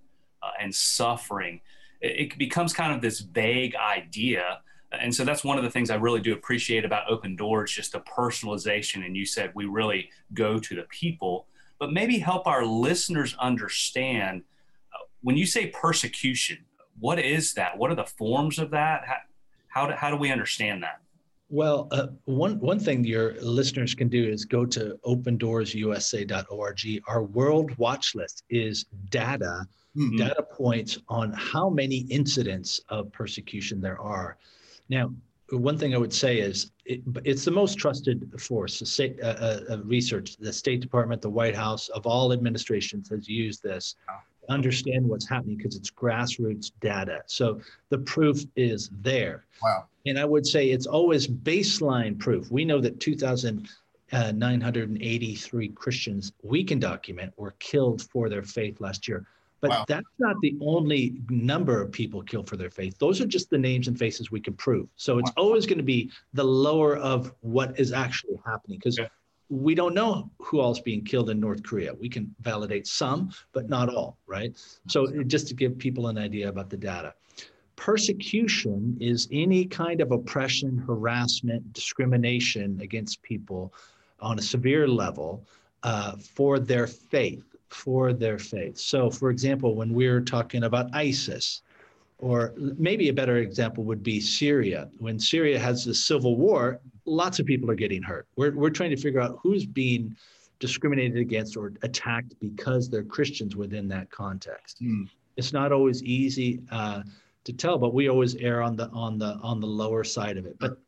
uh, 0.42 0.50
and 0.60 0.74
suffering, 0.74 1.60
it, 2.00 2.32
it, 2.32 2.38
becomes 2.38 2.72
kind 2.72 2.92
of 2.92 3.00
this 3.00 3.20
vague 3.20 3.74
idea. 3.76 4.60
And 4.92 5.14
so 5.14 5.24
that's 5.24 5.42
one 5.42 5.58
of 5.58 5.64
the 5.64 5.70
things 5.70 5.90
I 5.90 5.96
really 5.96 6.20
do 6.20 6.34
appreciate 6.34 6.84
about 6.84 7.10
open 7.10 7.34
doors, 7.34 7.72
just 7.72 7.92
the 7.92 8.00
personalization. 8.00 9.04
And 9.04 9.16
you 9.16 9.26
said 9.26 9.50
we 9.54 9.64
really 9.64 10.10
go 10.32 10.58
to 10.58 10.76
the 10.76 10.84
people, 10.84 11.46
but 11.78 11.92
maybe 11.92 12.18
help 12.18 12.46
our 12.46 12.64
listeners 12.64 13.34
understand 13.40 14.42
uh, 14.94 15.04
when 15.22 15.36
you 15.36 15.46
say 15.46 15.66
persecution 15.66 16.58
what 16.98 17.18
is 17.18 17.54
that? 17.54 17.76
What 17.76 17.90
are 17.90 17.94
the 17.94 18.04
forms 18.04 18.58
of 18.58 18.70
that? 18.70 19.04
How, 19.06 19.16
how, 19.68 19.86
do, 19.86 19.92
how 19.94 20.10
do 20.10 20.16
we 20.16 20.30
understand 20.30 20.82
that? 20.82 21.00
Well, 21.50 21.88
uh, 21.92 22.08
one 22.24 22.58
one 22.58 22.80
thing 22.80 23.04
your 23.04 23.34
listeners 23.40 23.94
can 23.94 24.08
do 24.08 24.24
is 24.24 24.44
go 24.44 24.64
to 24.66 24.98
opendoorsUSA.org. 25.04 27.02
Our 27.06 27.22
world 27.22 27.76
watch 27.76 28.14
list 28.14 28.44
is 28.48 28.86
data, 29.10 29.66
mm-hmm. 29.96 30.16
data 30.16 30.42
points 30.42 30.98
on 31.08 31.32
how 31.34 31.68
many 31.68 31.98
incidents 32.08 32.80
of 32.88 33.12
persecution 33.12 33.80
there 33.80 34.00
are. 34.00 34.38
Now, 34.88 35.12
one 35.50 35.78
thing 35.78 35.94
I 35.94 35.98
would 35.98 36.12
say 36.12 36.38
is 36.38 36.70
it, 36.86 37.02
it's 37.24 37.44
the 37.44 37.50
most 37.50 37.78
trusted 37.78 38.32
force. 38.40 38.78
The 38.78 39.14
uh, 39.22 39.26
uh, 39.26 39.60
uh, 39.74 39.82
research, 39.84 40.36
the 40.36 40.52
State 40.52 40.80
Department, 40.80 41.20
the 41.22 41.30
White 41.30 41.54
House, 41.54 41.88
of 41.90 42.06
all 42.06 42.32
administrations 42.32 43.10
has 43.10 43.28
used 43.28 43.62
this 43.62 43.96
understand 44.48 45.08
what's 45.08 45.28
happening 45.28 45.56
because 45.56 45.76
it's 45.76 45.90
grassroots 45.90 46.70
data. 46.80 47.22
So 47.26 47.60
the 47.88 47.98
proof 47.98 48.44
is 48.56 48.90
there. 49.00 49.44
Wow. 49.62 49.86
And 50.06 50.18
I 50.18 50.24
would 50.24 50.46
say 50.46 50.70
it's 50.70 50.86
always 50.86 51.26
baseline 51.26 52.18
proof. 52.18 52.50
We 52.50 52.64
know 52.64 52.80
that 52.80 53.00
2,983 53.00 55.68
Christians 55.68 56.32
we 56.42 56.64
can 56.64 56.78
document 56.78 57.32
were 57.36 57.54
killed 57.58 58.02
for 58.02 58.28
their 58.28 58.42
faith 58.42 58.80
last 58.80 59.08
year. 59.08 59.26
But 59.60 59.70
wow. 59.70 59.84
that's 59.88 60.06
not 60.18 60.36
the 60.42 60.56
only 60.60 61.22
number 61.30 61.80
of 61.80 61.90
people 61.90 62.22
killed 62.22 62.50
for 62.50 62.58
their 62.58 62.68
faith. 62.68 62.98
Those 62.98 63.22
are 63.22 63.26
just 63.26 63.48
the 63.48 63.56
names 63.56 63.88
and 63.88 63.98
faces 63.98 64.30
we 64.30 64.40
can 64.40 64.52
prove. 64.52 64.88
So 64.96 65.16
it's 65.18 65.32
wow. 65.38 65.44
always 65.44 65.64
going 65.64 65.78
to 65.78 65.84
be 65.84 66.10
the 66.34 66.44
lower 66.44 66.98
of 66.98 67.32
what 67.40 67.80
is 67.80 67.90
actually 67.90 68.38
happening 68.44 68.78
because 68.78 69.00
we 69.48 69.74
don't 69.74 69.94
know 69.94 70.30
who 70.38 70.60
else 70.60 70.80
being 70.80 71.04
killed 71.04 71.30
in 71.30 71.38
North 71.38 71.62
Korea. 71.62 71.94
We 71.94 72.08
can 72.08 72.34
validate 72.40 72.86
some, 72.86 73.30
but 73.52 73.68
not 73.68 73.88
all, 73.88 74.18
right? 74.26 74.56
So 74.88 75.22
just 75.24 75.48
to 75.48 75.54
give 75.54 75.78
people 75.78 76.08
an 76.08 76.18
idea 76.18 76.48
about 76.48 76.70
the 76.70 76.76
data. 76.76 77.14
Persecution 77.76 78.96
is 79.00 79.28
any 79.32 79.64
kind 79.64 80.00
of 80.00 80.12
oppression, 80.12 80.78
harassment, 80.78 81.72
discrimination 81.72 82.80
against 82.80 83.20
people 83.22 83.74
on 84.20 84.38
a 84.38 84.42
severe 84.42 84.86
level 84.88 85.44
uh, 85.82 86.16
for 86.16 86.58
their 86.58 86.86
faith, 86.86 87.44
for 87.68 88.12
their 88.12 88.38
faith. 88.38 88.78
So, 88.78 89.10
for 89.10 89.30
example, 89.30 89.74
when 89.74 89.92
we're 89.92 90.20
talking 90.20 90.64
about 90.64 90.94
ISIS, 90.94 91.62
or 92.18 92.54
maybe 92.56 93.08
a 93.08 93.12
better 93.12 93.38
example 93.38 93.84
would 93.84 94.02
be 94.02 94.20
Syria. 94.20 94.88
When 94.98 95.18
Syria 95.18 95.58
has 95.58 95.84
the 95.84 95.94
civil 95.94 96.36
war, 96.36 96.80
lots 97.04 97.38
of 97.38 97.46
people 97.46 97.70
are 97.70 97.74
getting 97.74 98.02
hurt. 98.02 98.26
We're, 98.36 98.52
we're 98.52 98.70
trying 98.70 98.90
to 98.90 98.96
figure 98.96 99.20
out 99.20 99.38
who's 99.42 99.66
being 99.66 100.16
discriminated 100.60 101.18
against 101.18 101.56
or 101.56 101.72
attacked 101.82 102.34
because 102.40 102.88
they're 102.88 103.04
Christians 103.04 103.56
within 103.56 103.88
that 103.88 104.10
context. 104.10 104.82
Mm. 104.82 105.08
It's 105.36 105.52
not 105.52 105.72
always 105.72 106.02
easy. 106.02 106.60
Uh, 106.70 107.02
to 107.44 107.52
tell, 107.52 107.78
but 107.78 107.94
we 107.94 108.08
always 108.08 108.34
err 108.36 108.62
on 108.62 108.76
the 108.76 108.88
on 108.90 109.18
the 109.18 109.38
on 109.42 109.60
the 109.60 109.66
lower 109.66 110.02
side 110.02 110.36
of 110.36 110.46
it. 110.46 110.56
But 110.58 110.78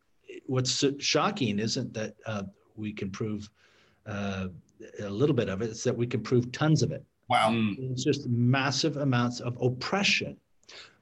what's 0.46 0.84
shocking 0.98 1.58
isn't 1.58 1.92
that 1.94 2.14
uh, 2.26 2.44
we 2.76 2.92
can 2.92 3.10
prove 3.10 3.48
uh, 4.06 4.48
a 5.00 5.08
little 5.08 5.34
bit 5.34 5.48
of 5.48 5.62
it; 5.62 5.70
it's 5.70 5.84
that 5.84 5.96
we 5.96 6.06
can 6.06 6.22
prove 6.22 6.50
tons 6.52 6.82
of 6.82 6.92
it. 6.92 7.04
Wow! 7.28 7.50
Mm. 7.50 7.92
It's 7.92 8.04
just 8.04 8.26
massive 8.26 8.96
amounts 8.96 9.40
of 9.40 9.60
oppression, 9.60 10.36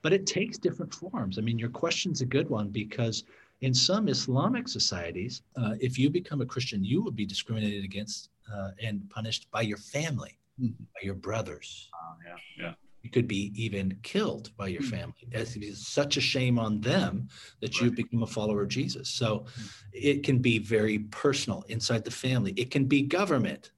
but 0.02 0.12
it 0.12 0.26
takes 0.26 0.59
different 0.59 0.92
forms. 0.92 1.38
I 1.38 1.42
mean, 1.42 1.59
your 1.59 1.71
question's 1.71 2.21
a 2.21 2.26
good 2.26 2.49
one 2.49 2.68
because 2.68 3.25
in 3.61 3.73
some 3.73 4.09
Islamic 4.09 4.68
societies, 4.68 5.42
uh, 5.56 5.75
if 5.80 5.99
you 5.99 6.11
become 6.11 6.40
a 6.40 6.47
Christian, 6.47 6.85
you 6.85 7.02
will 7.02 7.12
be 7.12 7.26
discriminated 7.26 7.85
against 7.85 8.30
uh, 8.52 8.71
and 8.83 9.09
punished 9.11 9.50
by 9.50 9.62
your 9.62 9.78
family, 9.78 10.38
mm-hmm. 10.61 10.85
by 10.94 11.00
your 11.02 11.14
brothers. 11.14 11.88
Oh, 11.94 12.14
yeah, 12.26 12.64
yeah 12.64 12.75
you 13.04 13.11
could 13.11 13.28
be 13.28 13.52
even 13.54 13.97
killed 14.02 14.50
by 14.56 14.66
your 14.66 14.83
hmm. 14.83 14.88
family. 14.88 15.28
It's 15.30 15.87
such 15.87 16.16
a 16.16 16.23
shame 16.23 16.59
on 16.59 16.80
them 16.80 17.28
that 17.61 17.78
you've 17.78 17.94
become 17.94 18.23
a 18.23 18.26
follower 18.26 18.62
of 18.62 18.68
Jesus. 18.68 19.11
So 19.11 19.44
hmm. 19.54 19.62
it 19.92 20.23
can 20.25 20.38
be 20.38 20.59
very 20.59 21.00
personal 21.11 21.64
inside 21.68 22.02
the 22.02 22.11
family. 22.11 22.52
It 22.56 22.71
can 22.71 22.87
be 22.87 23.02
government, 23.02 23.73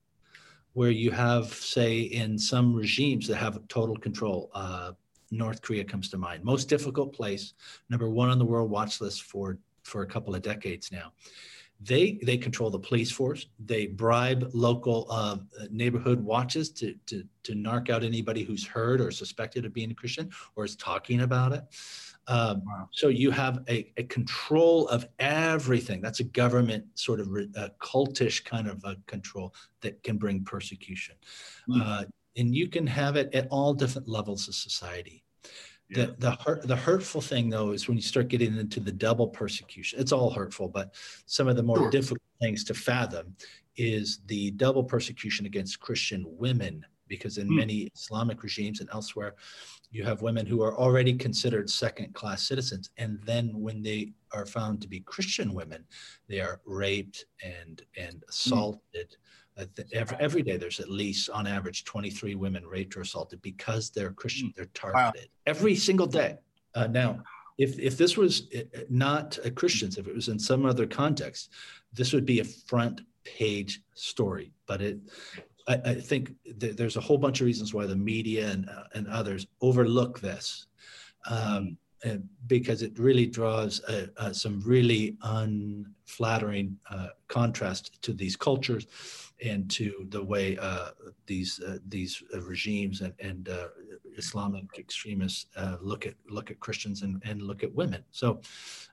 where 0.75 0.90
you 0.90 1.11
have, 1.11 1.52
say, 1.52 2.02
in 2.02 2.38
some 2.38 2.73
regimes 2.73 3.26
that 3.26 3.37
have 3.37 3.66
total 3.66 3.97
control. 3.97 4.50
Uh, 4.55 4.93
North 5.30 5.62
Korea 5.62 5.85
comes 5.85 6.09
to 6.11 6.18
mind. 6.18 6.45
Most 6.45 6.68
difficult 6.68 7.12
place, 7.12 7.54
number 7.90 8.09
one 8.09 8.30
on 8.30 8.38
the 8.38 8.45
world 8.45 8.71
watch 8.71 9.00
list 9.00 9.23
for 9.23 9.59
for 9.83 10.02
a 10.02 10.06
couple 10.06 10.35
of 10.35 10.42
decades 10.42 10.90
now. 10.90 11.12
They 11.80 12.18
they 12.23 12.38
control 12.38 12.71
the 12.71 12.78
police 12.78 13.11
force. 13.11 13.47
They 13.59 13.87
bribe 13.87 14.50
local 14.54 15.06
uh, 15.11 15.38
neighborhood 15.71 16.21
watches 16.21 16.71
to, 16.73 16.95
to 17.06 17.25
to 17.42 17.52
narc 17.52 17.90
out 17.90 18.02
anybody 18.02 18.45
who's 18.45 18.66
heard 18.66 19.00
or 19.00 19.11
suspected 19.11 19.64
of 19.64 19.75
being 19.75 19.90
a 19.90 19.95
Christian 19.95 20.30
or 20.54 20.64
is 20.64 20.76
talking 20.76 21.21
about 21.21 21.52
it. 21.52 21.64
Um, 22.28 22.62
wow. 22.66 22.88
So 22.90 23.09
you 23.09 23.30
have 23.30 23.62
a, 23.68 23.92
a, 23.97 24.02
control 24.02 24.88
of 24.88 25.06
everything. 25.21 26.00
That's 26.00 26.18
a 26.18 26.25
government 26.25 26.85
sort 26.95 27.21
of 27.21 27.28
a 27.28 27.71
cultish 27.80 28.45
kind 28.45 28.66
of 28.66 28.83
a 28.85 28.97
control 29.06 29.54
that 29.83 30.02
can 30.02 30.16
bring 30.16 30.42
persecution. 30.42 31.14
Mm. 31.68 31.83
Uh, 31.83 32.04
and 32.37 32.55
you 32.55 32.69
can 32.69 32.87
have 32.87 33.16
it 33.16 33.35
at 33.35 33.49
all 33.50 33.75
different 33.75 34.09
levels 34.09 34.49
of 34.49 34.55
society. 34.55 35.25
The 35.90 36.16
the 36.19 36.33
hurt, 36.33 36.66
the 36.66 36.76
hurtful 36.76 37.21
thing 37.21 37.49
though 37.49 37.71
is 37.71 37.87
when 37.87 37.97
you 37.97 38.02
start 38.02 38.28
getting 38.28 38.57
into 38.57 38.81
the 38.81 38.93
double 38.93 39.28
persecution. 39.28 40.00
It's 40.00 40.12
all 40.12 40.31
hurtful, 40.31 40.69
but 40.69 40.95
some 41.26 41.47
of 41.47 41.57
the 41.57 41.62
more 41.62 41.78
sure. 41.78 41.90
difficult 41.90 42.23
things 42.40 42.64
to 42.64 42.75
fathom 42.75 43.37
is 43.76 44.21
the 44.26 44.50
double 44.52 44.83
persecution 44.83 45.47
against 45.47 45.78
Christian 45.78 46.25
women 46.26 46.85
because 47.09 47.38
in 47.38 47.49
mm. 47.49 47.57
many 47.57 47.90
Islamic 47.95 48.43
regimes 48.43 48.81
and 48.81 48.88
elsewhere, 48.93 49.35
you 49.90 50.05
have 50.05 50.23
women 50.23 50.45
who 50.45 50.62
are 50.62 50.76
already 50.76 51.14
considered 51.14 51.71
second 51.71 52.14
class 52.14 52.47
citizens. 52.47 52.90
And 52.97 53.21
then 53.25 53.50
when 53.55 53.83
they 53.83 54.12
are 54.33 54.47
found 54.47 54.81
to 54.83 54.88
be 54.88 55.00
Christian 55.00 55.55
women, 55.55 55.85
they 56.28 56.40
are 56.40 56.61
raped 56.66 57.26
and, 57.43 57.83
and 57.97 58.14
hmm. 58.14 58.28
assaulted 58.28 59.16
every, 59.92 60.16
every 60.18 60.42
day 60.42 60.56
there's 60.56 60.80
at 60.80 60.90
least 60.90 61.30
on 61.30 61.46
average 61.46 61.84
23 61.84 62.34
women 62.34 62.66
raped 62.66 62.96
or 62.96 63.00
assaulted 63.00 63.40
because 63.42 63.90
they're 63.90 64.12
christian 64.12 64.52
they're 64.56 64.66
targeted. 64.66 65.28
Wow. 65.28 65.30
every 65.46 65.75
single 65.75 66.06
day. 66.06 66.36
Uh, 66.75 66.86
now 66.86 67.22
if, 67.58 67.78
if 67.78 67.96
this 67.96 68.16
was 68.16 68.48
uh, 68.56 68.80
not 68.90 69.38
christians 69.54 69.96
if 69.96 70.06
it 70.06 70.14
was 70.14 70.28
in 70.28 70.38
some 70.38 70.66
other 70.66 70.86
context 70.86 71.50
this 71.92 72.12
would 72.12 72.26
be 72.26 72.40
a 72.40 72.44
front 72.44 73.00
page 73.25 73.80
story 73.94 74.52
but 74.66 74.82
it 74.82 74.98
i, 75.68 75.75
I 75.84 75.94
think 75.94 76.32
th- 76.60 76.76
there's 76.76 76.96
a 76.96 77.00
whole 77.00 77.18
bunch 77.18 77.40
of 77.40 77.46
reasons 77.46 77.72
why 77.72 77.86
the 77.86 77.96
media 77.96 78.50
and, 78.50 78.68
uh, 78.68 78.84
and 78.94 79.08
others 79.08 79.46
overlook 79.60 80.20
this. 80.20 80.66
Um, 81.28 81.76
because 82.46 82.82
it 82.82 82.98
really 82.98 83.26
draws 83.26 83.82
uh, 83.84 84.06
uh, 84.16 84.32
some 84.32 84.60
really 84.60 85.16
unflattering 85.22 86.76
uh, 86.90 87.08
contrast 87.28 88.00
to 88.02 88.12
these 88.12 88.36
cultures 88.36 88.86
and 89.44 89.70
to 89.70 90.06
the 90.10 90.22
way 90.22 90.56
uh, 90.58 90.90
these 91.26 91.60
uh, 91.60 91.78
these 91.88 92.22
regimes 92.42 93.00
and, 93.00 93.12
and 93.18 93.48
Islamic 94.16 94.64
extremists 94.78 95.46
look 95.80 96.06
at 96.06 96.14
look 96.28 96.50
at 96.50 96.60
Christians 96.60 97.02
and, 97.02 97.22
and 97.25 97.42
look 97.42 97.62
at 97.62 97.75
women. 97.75 98.02
So, 98.10 98.40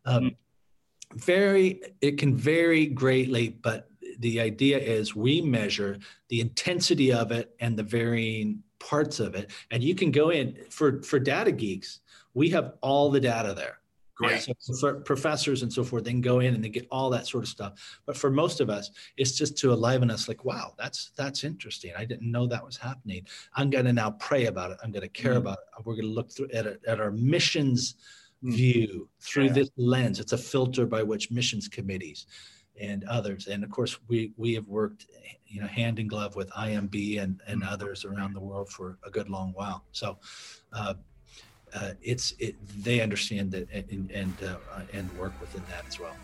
um, 0.06 0.24
mm-hmm. 0.24 1.18
very 1.18 1.82
it 2.02 2.18
can 2.18 2.36
vary 2.36 2.88
greatly, 2.88 3.50
but 3.50 3.90
the 4.20 4.40
idea 4.40 4.78
is 4.78 5.16
we 5.16 5.42
measure 5.42 5.98
the 6.30 6.42
intensity 6.42 7.12
of 7.14 7.32
it 7.32 7.56
and 7.60 7.78
the 7.78 7.84
varying 7.84 8.64
parts 8.80 9.22
of 9.22 9.34
it, 9.34 9.50
and 9.72 9.82
you 9.82 9.96
can 9.96 10.12
go 10.12 10.30
in 10.30 10.58
for 10.70 11.02
for 11.04 11.20
data 11.20 11.52
geeks 11.52 12.02
we 12.34 12.50
have 12.50 12.74
all 12.82 13.10
the 13.10 13.20
data 13.20 13.54
there. 13.54 13.80
Great. 14.16 14.48
So 14.60 14.74
for 14.76 14.94
professors 15.02 15.64
and 15.64 15.74
so 15.74 15.84
forth, 15.84 16.04
they 16.04 16.12
can 16.12 16.22
go 16.22 16.40
in 16.40 16.54
and 16.54 16.64
they 16.64 16.70
get 16.70 16.88
all 16.92 17.10
that 17.10 17.26
sort 17.26 17.44
of 17.44 17.50
stuff. 17.50 18.00
But 18.06 18.16
for 18.16 18.30
most 18.30 18.62
of 18.62 18.70
us, 18.70 18.92
it's 19.18 19.32
just 19.36 19.58
to 19.60 19.74
enliven 19.74 20.12
us 20.12 20.28
like, 20.28 20.46
wow, 20.46 20.74
that's 20.78 21.12
that's 21.18 21.44
interesting. 21.44 21.94
I 21.98 22.06
didn't 22.06 22.32
know 22.32 22.46
that 22.48 22.64
was 22.64 22.78
happening. 22.78 23.26
I'm 23.56 23.72
going 23.72 23.86
to 23.86 23.94
now 23.94 24.12
pray 24.12 24.46
about 24.46 24.72
it. 24.72 24.78
I'm 24.84 24.92
going 24.92 25.02
to 25.02 25.10
care 25.10 25.34
mm. 25.34 25.38
about 25.38 25.58
it. 25.60 25.86
We're 25.86 25.96
going 25.96 26.08
to 26.08 26.14
look 26.14 26.32
through 26.32 26.50
at, 26.54 26.68
at 26.68 27.00
our 27.00 27.12
missions 27.12 27.96
mm. 28.44 28.54
view 28.54 29.10
through 29.20 29.46
yeah. 29.46 29.54
this 29.54 29.72
lens. 29.78 30.20
It's 30.20 30.34
a 30.34 30.38
filter 30.38 30.86
by 30.86 31.02
which 31.02 31.32
missions 31.32 31.68
committees 31.68 32.28
and 32.80 33.04
others. 33.06 33.48
And 33.48 33.64
of 33.64 33.72
course, 33.72 33.98
we 34.08 34.32
we 34.38 34.54
have 34.54 34.68
worked, 34.68 35.08
you 35.48 35.60
know, 35.60 35.68
hand 35.68 35.98
in 35.98 36.08
glove 36.08 36.36
with 36.36 36.52
IMB 36.52 37.20
and 37.20 37.42
and 37.48 37.64
mm. 37.64 37.72
others 37.72 38.06
around 38.06 38.34
the 38.34 38.42
world 38.42 38.70
for 38.70 39.00
a 39.04 39.10
good 39.10 39.30
long 39.30 39.54
while. 39.54 39.86
So. 39.92 40.20
Uh, 40.72 40.94
uh, 41.76 41.92
it's 42.02 42.34
it, 42.40 42.56
they 42.84 43.02
understand 43.02 43.52
that 43.52 43.68
and 43.74 44.12
and, 44.12 44.34
uh, 44.44 44.82
and 44.94 45.12
work 45.18 45.34
within 45.42 45.64
that 45.70 45.86
as 45.88 46.00
well. 46.00 46.16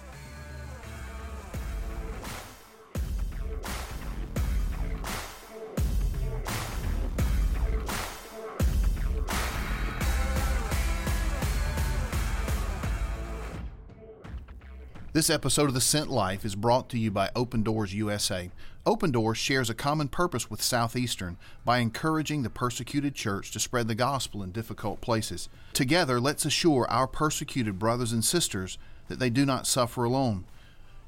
This 15.20 15.30
episode 15.30 15.68
of 15.68 15.74
The 15.74 15.82
Sent 15.82 16.10
Life 16.10 16.46
is 16.46 16.56
brought 16.56 16.88
to 16.92 16.98
you 16.98 17.12
by 17.12 17.30
Open 17.36 17.62
Doors 17.62 17.94
USA. 17.94 18.50
Open 18.86 19.12
Doors 19.12 19.38
shares 19.38 19.70
a 19.70 19.74
common 19.74 20.08
purpose 20.08 20.50
with 20.50 20.62
Southeastern 20.62 21.36
by 21.66 21.80
encouraging 21.80 22.44
the 22.44 22.50
persecuted 22.50 23.16
church 23.16 23.52
to 23.52 23.60
spread 23.60 23.90
the 23.90 23.96
gospel 23.96 24.42
in 24.42 24.54
difficult 24.54 25.02
places. 25.02 25.50
Together, 25.74 26.22
let's 26.22 26.46
assure 26.46 26.90
our 26.90 27.06
persecuted 27.06 27.78
brothers 27.78 28.14
and 28.14 28.24
sisters 28.24 28.78
that 29.10 29.20
they 29.20 29.30
do 29.30 29.46
not 29.46 29.68
suffer 29.68 30.06
alone. 30.06 30.46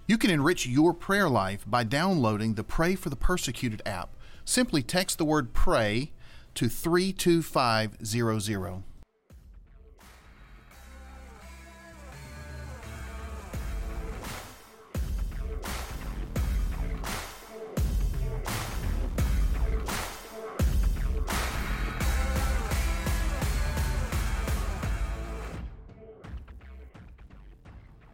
You 0.07 0.17
can 0.17 0.29
enrich 0.29 0.67
your 0.67 0.93
prayer 0.93 1.29
life 1.29 1.63
by 1.65 1.85
downloading 1.85 2.55
the 2.55 2.65
Pray 2.65 2.95
for 2.95 3.09
the 3.09 3.15
Persecuted 3.15 3.81
app. 3.85 4.09
Simply 4.43 4.83
text 4.83 5.19
the 5.19 5.23
word 5.23 5.53
pray 5.53 6.11
to 6.55 6.67
32500. 6.67 8.83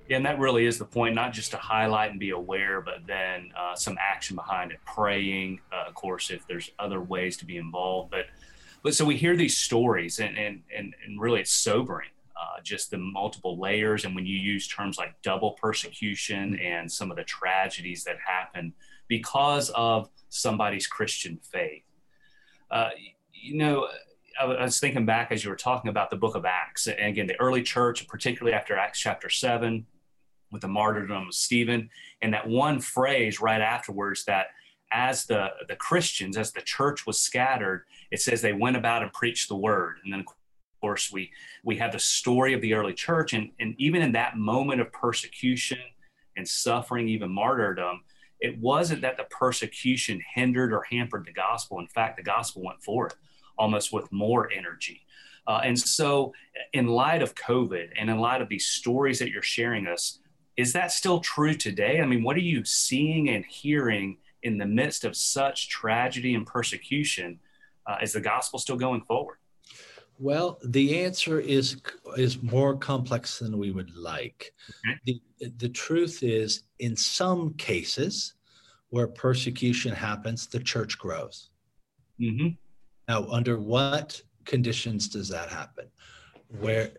And 0.10 0.26
that 0.26 0.40
really 0.40 0.66
is 0.66 0.78
the 0.78 0.86
point, 0.86 1.16
not 1.16 1.34
just 1.34 1.52
to 1.52 1.58
highlight 1.58 2.12
and 2.12 2.20
be 2.20 2.30
aware, 2.30 2.82
but 2.82 3.06
then 3.06 3.52
uh, 3.58 3.76
some 3.76 3.98
action 4.00 4.36
behind 4.36 4.72
it, 4.72 4.80
praying, 4.86 5.60
uh, 5.72 5.86
of 5.88 5.94
course, 5.96 6.30
if 6.30 6.48
there's 6.48 6.72
other 6.80 7.02
ways 7.02 7.38
to 7.38 7.46
be 7.46 7.58
involved. 7.58 8.12
But, 8.12 8.26
but 8.84 8.96
so 8.96 9.04
we 9.06 9.18
hear 9.18 9.36
these 9.36 9.58
stories, 9.58 10.20
and, 10.20 10.38
and, 10.38 10.62
and, 10.76 10.96
and 11.06 11.20
really 11.20 11.42
it's 11.42 11.52
sobering 11.52 12.10
uh, 12.36 12.62
just 12.64 12.92
the 12.92 12.98
multiple 12.98 13.60
layers. 13.60 14.06
And 14.06 14.16
when 14.16 14.26
you 14.26 14.38
use 14.38 14.68
terms 14.68 14.98
like 14.98 15.22
double 15.22 15.52
persecution 15.52 16.58
and 16.60 16.92
some 16.92 17.12
of 17.12 17.18
the 17.18 17.24
tragedies 17.24 18.04
that 18.04 18.18
happen 18.26 18.74
because 19.08 19.70
of 19.72 20.10
somebody's 20.30 20.88
Christian 20.88 21.40
faith. 21.42 21.84
Uh, 22.70 22.90
you 23.34 23.58
know, 23.58 23.88
I 24.40 24.46
was 24.46 24.80
thinking 24.80 25.06
back 25.06 25.32
as 25.32 25.44
you 25.44 25.50
were 25.50 25.56
talking 25.56 25.90
about 25.90 26.10
the 26.10 26.16
book 26.16 26.36
of 26.36 26.46
Acts. 26.46 26.88
And 26.88 27.00
again, 27.00 27.28
the 27.28 27.40
early 27.40 27.64
church, 27.64 28.08
particularly 28.08 28.56
after 28.56 28.78
Acts 28.78 29.00
chapter 29.00 29.30
7, 29.30 29.86
with 30.52 30.62
the 30.62 30.68
martyrdom 30.68 31.28
of 31.28 31.34
Stephen, 31.34 31.90
and 32.22 32.34
that 32.34 32.48
one 32.48 32.80
phrase 32.80 33.42
right 33.42 33.62
afterwards 33.62 34.26
that 34.26 34.48
as 34.92 35.26
the, 35.26 35.50
the 35.68 35.76
Christians, 35.76 36.38
as 36.38 36.52
the 36.52 36.62
church 36.62 37.06
was 37.06 37.20
scattered, 37.20 37.84
it 38.12 38.22
says 38.22 38.42
they 38.42 38.54
went 38.54 38.78
about 38.78 39.04
and 39.04 39.12
preached 39.12 39.50
the 39.50 39.56
word. 39.56 39.98
And 40.04 40.14
then, 40.14 40.22
of 40.22 40.26
course, 40.80 41.12
we, 41.12 41.32
we 41.64 41.78
have 41.78 41.92
the 41.92 42.00
story 42.00 42.54
of 42.54 42.62
the 42.62 42.74
early 42.74 42.94
church. 42.94 43.34
And, 43.34 43.52
and 43.60 43.76
even 43.78 44.02
in 44.02 44.14
that 44.14 44.38
moment 44.38 44.82
of 44.82 44.92
persecution 44.92 45.80
and 46.38 46.48
suffering, 46.48 47.10
even 47.10 47.30
martyrdom, 47.30 48.02
it 48.40 48.58
wasn't 48.60 49.02
that 49.02 49.18
the 49.18 49.26
persecution 49.26 50.22
hindered 50.34 50.72
or 50.72 50.84
hampered 50.90 51.26
the 51.26 51.34
gospel. 51.34 51.80
In 51.80 51.88
fact, 51.88 52.18
the 52.18 52.24
gospel 52.24 52.64
went 52.64 52.82
forth 52.82 53.16
almost 53.58 53.92
with 53.92 54.12
more 54.12 54.52
energy. 54.52 55.02
Uh, 55.48 55.62
and 55.64 55.80
so, 55.80 56.34
in 56.74 56.88
light 56.88 57.22
of 57.22 57.34
COVID 57.34 57.90
and 57.98 58.10
in 58.10 58.20
light 58.20 58.42
of 58.42 58.50
these 58.50 58.66
stories 58.66 59.18
that 59.20 59.30
you're 59.30 59.42
sharing 59.42 59.88
us, 59.88 60.20
is 60.58 60.74
that 60.74 60.92
still 60.92 61.20
true 61.20 61.54
today? 61.54 62.02
I 62.02 62.06
mean, 62.06 62.24
what 62.24 62.36
are 62.36 62.40
you 62.40 62.66
seeing 62.66 63.30
and 63.30 63.46
hearing 63.46 64.18
in 64.44 64.58
the 64.58 64.66
midst 64.66 65.06
of 65.06 65.16
such 65.16 65.70
tragedy 65.70 66.34
and 66.34 66.46
persecution? 66.46 67.40
Uh, 67.86 67.98
is 68.02 68.14
the 68.14 68.22
gospel 68.22 68.60
still 68.60 68.76
going 68.76 69.02
forward? 69.02 69.38
Well, 70.20 70.60
the 70.66 71.04
answer 71.04 71.40
is 71.40 71.78
is 72.18 72.42
more 72.42 72.76
complex 72.76 73.38
than 73.38 73.58
we 73.58 73.70
would 73.70 73.96
like. 73.96 74.52
Okay. 74.90 75.22
The 75.40 75.50
the 75.58 75.70
truth 75.70 76.24
is, 76.24 76.64
in 76.80 76.96
some 76.96 77.54
cases 77.54 78.34
where 78.90 79.08
persecution 79.08 79.94
happens, 79.94 80.48
the 80.48 80.60
church 80.60 80.98
grows. 80.98 81.50
Mm-hmm. 82.20 82.50
Now, 83.08 83.28
under 83.28 83.60
what 83.60 84.22
conditions 84.46 85.08
does 85.08 85.30
that 85.30 85.50
happen? 85.50 85.86
Where, 86.60 86.92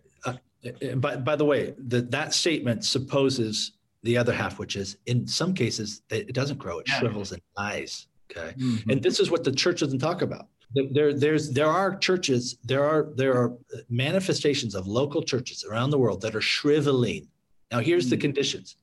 by, 0.96 1.16
by 1.16 1.36
the 1.36 1.44
way, 1.44 1.74
the, 1.78 2.02
that 2.02 2.34
statement 2.34 2.84
supposes 2.84 3.72
the 4.02 4.16
other 4.16 4.32
half, 4.32 4.58
which 4.58 4.76
is 4.76 4.96
in 5.06 5.26
some 5.26 5.54
cases 5.54 6.02
it 6.10 6.32
doesn't 6.32 6.58
grow; 6.58 6.78
it 6.78 6.88
yeah. 6.88 6.98
shrivels 6.98 7.32
and 7.32 7.42
dies. 7.56 8.06
Okay, 8.30 8.54
mm-hmm. 8.58 8.90
and 8.90 9.02
this 9.02 9.20
is 9.20 9.30
what 9.30 9.44
the 9.44 9.52
church 9.52 9.80
doesn't 9.80 9.98
talk 9.98 10.22
about. 10.22 10.48
There, 10.74 11.14
there's, 11.14 11.50
there 11.50 11.66
are 11.66 11.96
churches, 11.96 12.58
there 12.62 12.84
are, 12.84 13.08
there 13.14 13.32
are 13.32 13.54
manifestations 13.88 14.74
of 14.74 14.86
local 14.86 15.22
churches 15.22 15.64
around 15.64 15.88
the 15.88 15.98
world 15.98 16.20
that 16.20 16.34
are 16.34 16.42
shriveling. 16.42 17.26
Now, 17.72 17.78
here's 17.78 18.04
mm-hmm. 18.04 18.10
the 18.10 18.16
mm. 18.16 18.20
conditions: 18.20 18.76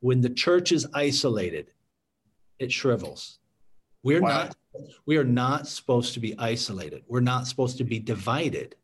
when 0.00 0.20
the 0.20 0.30
church 0.30 0.70
is 0.72 0.86
isolated, 0.94 1.72
it 2.58 2.70
shrivels. 2.70 3.38
We're 4.02 4.20
wow. 4.20 4.28
not 4.28 4.56
we 5.06 5.16
are 5.16 5.24
not 5.24 5.66
supposed 5.66 6.14
to 6.14 6.20
be 6.20 6.38
isolated. 6.38 7.04
We're 7.06 7.20
not 7.20 7.46
supposed 7.46 7.78
to 7.78 7.84
be 7.84 7.98
divided. 7.98 8.76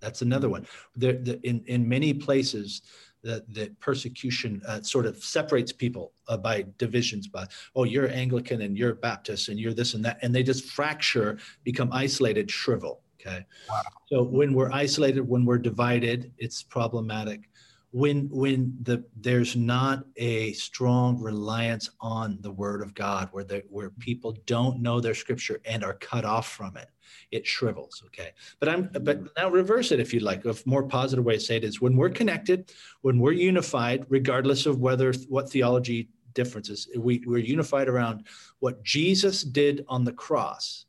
That's 0.00 0.22
another 0.22 0.48
one. 0.48 0.66
There, 0.94 1.14
the, 1.14 1.40
in 1.46 1.62
in 1.66 1.88
many 1.88 2.12
places, 2.12 2.82
the, 3.22 3.44
the 3.48 3.70
persecution 3.80 4.62
uh, 4.66 4.82
sort 4.82 5.06
of 5.06 5.22
separates 5.22 5.72
people 5.72 6.12
uh, 6.28 6.36
by 6.36 6.66
divisions. 6.78 7.28
By 7.28 7.46
oh, 7.74 7.84
you're 7.84 8.08
Anglican 8.10 8.62
and 8.62 8.76
you're 8.76 8.94
Baptist 8.94 9.48
and 9.48 9.58
you're 9.58 9.74
this 9.74 9.94
and 9.94 10.04
that, 10.04 10.18
and 10.22 10.34
they 10.34 10.42
just 10.42 10.66
fracture, 10.66 11.38
become 11.64 11.90
isolated, 11.92 12.50
shrivel. 12.50 13.00
Okay. 13.20 13.44
Wow. 13.68 13.82
So 14.08 14.22
when 14.22 14.52
we're 14.52 14.70
isolated, 14.70 15.22
when 15.22 15.44
we're 15.44 15.58
divided, 15.58 16.32
it's 16.38 16.62
problematic 16.62 17.48
when 17.96 18.28
when 18.30 18.76
the 18.82 19.02
there's 19.16 19.56
not 19.56 20.04
a 20.16 20.52
strong 20.52 21.18
reliance 21.18 21.88
on 22.00 22.36
the 22.42 22.50
word 22.50 22.82
of 22.82 22.94
god 22.94 23.28
where 23.32 23.44
the, 23.44 23.62
where 23.70 23.88
people 23.90 24.36
don't 24.44 24.82
know 24.82 25.00
their 25.00 25.14
scripture 25.14 25.60
and 25.64 25.82
are 25.82 25.94
cut 25.94 26.24
off 26.24 26.46
from 26.48 26.76
it 26.76 26.90
it 27.30 27.46
shrivels 27.46 28.02
okay 28.06 28.30
but 28.60 28.68
i'm 28.68 28.88
but 29.02 29.20
now 29.36 29.48
reverse 29.48 29.92
it 29.92 30.00
if 30.00 30.12
you'd 30.12 30.22
like 30.22 30.44
a 30.44 30.54
more 30.64 30.82
positive 30.82 31.24
way 31.24 31.34
to 31.34 31.40
say 31.40 31.56
it 31.56 31.64
is 31.64 31.80
when 31.80 31.96
we're 31.96 32.10
connected 32.10 32.72
when 33.02 33.18
we're 33.18 33.32
unified 33.32 34.04
regardless 34.08 34.66
of 34.66 34.80
whether 34.80 35.12
what 35.28 35.50
theology 35.50 36.08
differences 36.34 36.88
we, 36.98 37.22
we're 37.26 37.38
unified 37.38 37.88
around 37.88 38.26
what 38.60 38.82
jesus 38.82 39.42
did 39.42 39.84
on 39.88 40.04
the 40.04 40.12
cross 40.12 40.86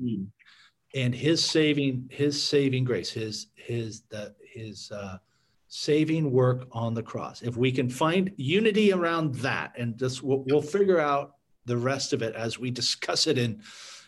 mm. 0.00 0.26
and 0.94 1.14
his 1.14 1.44
saving 1.44 2.08
his 2.10 2.40
saving 2.40 2.84
grace 2.84 3.10
his 3.10 3.48
his 3.54 4.02
the 4.10 4.34
his 4.44 4.90
uh 4.92 5.18
saving 5.76 6.30
work 6.30 6.68
on 6.70 6.94
the 6.94 7.02
cross. 7.02 7.42
If 7.42 7.56
we 7.56 7.72
can 7.72 7.90
find 7.90 8.30
unity 8.36 8.92
around 8.92 9.34
that, 9.36 9.72
and 9.76 9.98
just 9.98 10.22
we'll, 10.22 10.44
we'll 10.46 10.62
figure 10.62 11.00
out 11.00 11.34
the 11.64 11.76
rest 11.76 12.12
of 12.12 12.22
it 12.22 12.32
as 12.36 12.60
we 12.60 12.70
discuss 12.70 13.26
it 13.26 13.38
in, 13.38 13.60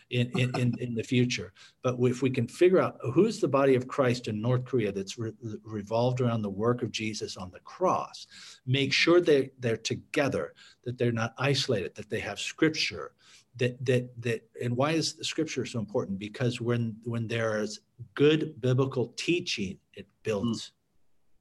in, 0.09 0.29
in, 0.57 0.73
in, 0.79 0.95
the 0.95 1.03
future. 1.03 1.53
But 1.83 1.97
if 1.99 2.21
we 2.21 2.29
can 2.29 2.47
figure 2.47 2.79
out 2.79 2.97
who's 3.13 3.39
the 3.39 3.47
body 3.47 3.75
of 3.75 3.87
Christ 3.87 4.27
in 4.27 4.41
North 4.41 4.63
Korea 4.63 4.91
that's 4.91 5.17
re- 5.17 5.33
revolved 5.63 6.21
around 6.21 6.41
the 6.41 6.49
work 6.49 6.81
of 6.81 6.91
Jesus 6.91 7.35
on 7.35 7.51
the 7.51 7.59
cross, 7.59 8.27
make 8.65 8.93
sure 8.93 9.19
they, 9.19 9.51
they're 9.59 9.77
together, 9.77 10.53
that 10.83 10.97
they're 10.97 11.11
not 11.11 11.33
isolated, 11.37 11.93
that 11.95 12.09
they 12.09 12.19
have 12.19 12.39
scripture. 12.39 13.11
That, 13.57 13.83
that 13.87 14.21
that 14.21 14.47
and 14.61 14.77
why 14.77 14.91
is 14.91 15.15
the 15.15 15.23
scripture 15.23 15.65
so 15.65 15.79
important 15.79 16.19
because 16.19 16.61
when 16.61 16.95
when 17.05 17.27
there 17.27 17.59
is 17.59 17.79
good 18.13 18.61
biblical 18.61 19.15
teaching 19.17 19.79
it 19.95 20.05
builds 20.21 20.73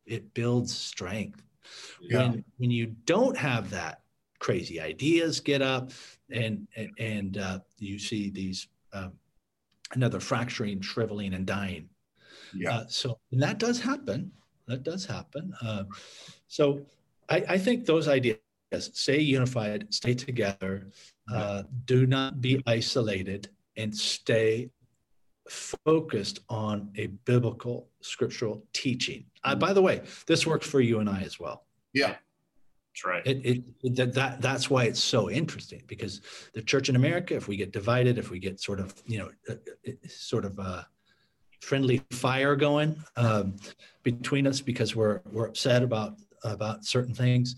hmm. 0.07 0.15
it 0.15 0.33
builds 0.33 0.75
strength. 0.75 1.43
Yeah. 2.01 2.31
When 2.31 2.45
when 2.57 2.71
you 2.71 2.87
don't 3.05 3.37
have 3.37 3.69
that, 3.69 4.01
crazy 4.38 4.81
ideas 4.81 5.40
get 5.40 5.62
up, 5.62 5.92
and 6.31 6.66
and, 6.99 7.38
uh, 7.38 7.61
you 7.79 7.99
see 7.99 8.31
these 8.31 8.68
um, 8.92 9.12
another 9.92 10.20
fracturing, 10.20 10.81
shriveling, 10.81 11.35
and 11.35 11.46
dying. 11.46 11.88
Yeah. 12.55 12.79
Uh, 12.79 12.85
so 12.88 13.18
and 13.33 13.42
that 13.42 13.59
does 13.59 13.81
happen. 13.81 14.33
That 14.66 14.83
does 14.83 15.07
happen. 15.07 15.53
Uh, 15.62 15.85
so 16.49 16.81
I, 17.29 17.44
I, 17.49 17.59
think 17.59 17.87
those 17.87 18.09
ideas: 18.09 18.38
stay 18.72 19.20
unified, 19.20 19.92
stay 19.94 20.14
together, 20.14 20.88
uh, 21.33 21.62
do 21.85 22.07
not 22.07 22.40
be 22.40 22.62
isolated, 22.66 23.49
and 23.77 23.94
stay 23.94 24.70
focused 25.49 26.40
on 26.49 26.90
a 26.96 27.07
biblical 27.25 27.88
scriptural 28.01 28.64
teaching. 28.72 29.25
Uh, 29.44 29.55
by 29.55 29.72
the 29.72 29.83
way, 29.83 30.03
this 30.27 30.46
works 30.46 30.66
for 30.66 30.81
you 30.81 30.99
and 30.99 31.09
I 31.09 31.20
as 31.22 31.38
well. 31.38 31.66
Yeah. 31.92 32.16
That's 32.97 33.05
right. 33.05 33.27
It, 33.27 33.63
it, 33.83 33.97
that, 33.97 34.15
that, 34.15 34.41
that's 34.41 34.71
why 34.71 34.85
it's 34.85 35.03
so 35.03 35.29
interesting 35.29 35.83
because 35.87 36.23
the 36.55 36.63
church 36.63 36.89
in 36.89 36.97
America, 36.97 37.35
if 37.35 37.47
we 37.47 37.55
get 37.55 37.71
divided, 37.71 38.17
if 38.17 38.31
we 38.31 38.39
get 38.39 38.59
sort 38.59 38.81
of, 38.81 38.95
you 39.05 39.19
know, 39.19 39.31
uh, 39.51 39.57
uh, 39.87 39.93
sort 40.09 40.47
of 40.47 40.59
a 40.59 40.87
friendly 41.61 42.03
fire 42.11 42.57
going 42.57 42.97
um, 43.17 43.57
between 44.03 44.47
us 44.47 44.63
because 44.63 44.97
we're, 44.97 45.21
we're 45.31 45.47
upset 45.47 45.83
about, 45.83 46.15
about 46.43 46.87
certain 46.87 47.15
things. 47.15 47.57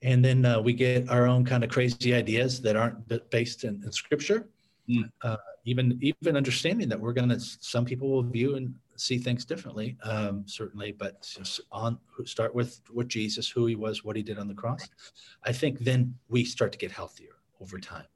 And 0.00 0.24
then 0.24 0.46
uh, 0.46 0.60
we 0.62 0.72
get 0.72 1.10
our 1.10 1.26
own 1.26 1.44
kind 1.44 1.62
of 1.62 1.68
crazy 1.68 2.14
ideas 2.14 2.62
that 2.62 2.74
aren't 2.74 3.30
based 3.30 3.64
in, 3.64 3.82
in 3.84 3.92
scripture. 3.92 4.48
Mm. 4.88 5.10
Uh, 5.22 5.36
even 5.64 5.98
even 6.00 6.36
understanding 6.36 6.88
that 6.88 6.98
we're 6.98 7.12
going 7.12 7.28
to 7.28 7.38
some 7.38 7.84
people 7.84 8.08
will 8.08 8.22
view 8.22 8.54
and 8.54 8.74
see 8.96 9.18
things 9.18 9.44
differently 9.44 9.98
um, 10.02 10.44
certainly 10.46 10.92
but 10.92 11.20
just 11.20 11.60
on 11.70 11.98
start 12.24 12.54
with 12.54 12.80
what 12.90 13.06
jesus 13.06 13.50
who 13.50 13.66
he 13.66 13.74
was 13.74 14.02
what 14.02 14.16
he 14.16 14.22
did 14.22 14.38
on 14.38 14.48
the 14.48 14.54
cross 14.54 14.88
i 15.44 15.52
think 15.52 15.78
then 15.80 16.14
we 16.28 16.42
start 16.42 16.72
to 16.72 16.78
get 16.78 16.90
healthier 16.90 17.36
over 17.60 17.78
time 17.78 18.06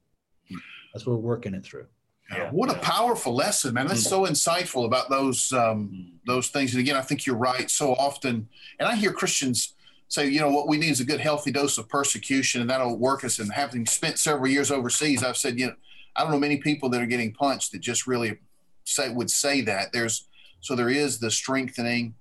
as 0.95 1.05
we're 1.05 1.15
working 1.15 1.53
it 1.53 1.63
through 1.63 1.85
yeah. 2.31 2.49
What 2.51 2.69
a 2.69 2.79
powerful 2.79 3.35
lesson, 3.35 3.73
man! 3.73 3.87
That's 3.87 4.03
so 4.03 4.25
insightful 4.25 4.85
about 4.85 5.09
those 5.09 5.51
um, 5.51 6.13
those 6.25 6.47
things. 6.47 6.73
And 6.73 6.79
again, 6.79 6.95
I 6.95 7.01
think 7.01 7.25
you're 7.25 7.35
right. 7.35 7.69
So 7.69 7.93
often, 7.95 8.47
and 8.79 8.87
I 8.87 8.95
hear 8.95 9.11
Christians 9.11 9.75
say, 10.07 10.29
you 10.29 10.39
know, 10.39 10.49
what 10.49 10.67
we 10.67 10.77
need 10.77 10.89
is 10.89 11.01
a 11.01 11.05
good, 11.05 11.19
healthy 11.19 11.51
dose 11.51 11.77
of 11.77 11.89
persecution, 11.89 12.61
and 12.61 12.69
that'll 12.69 12.97
work 12.97 13.23
us. 13.23 13.39
And 13.39 13.51
having 13.51 13.85
spent 13.85 14.17
several 14.17 14.47
years 14.47 14.71
overseas, 14.71 15.21
I've 15.21 15.37
said, 15.37 15.59
you 15.59 15.67
know, 15.67 15.75
I 16.15 16.23
don't 16.23 16.31
know 16.31 16.39
many 16.39 16.57
people 16.57 16.89
that 16.89 17.01
are 17.01 17.07
getting 17.07 17.33
punched 17.33 17.71
that 17.71 17.81
just 17.81 18.07
really 18.07 18.39
say 18.85 19.09
would 19.09 19.29
say 19.29 19.61
that. 19.61 19.91
There's 19.93 20.27
so 20.61 20.75
there 20.75 20.89
is 20.89 21.19
the 21.19 21.31
strengthening 21.31 22.15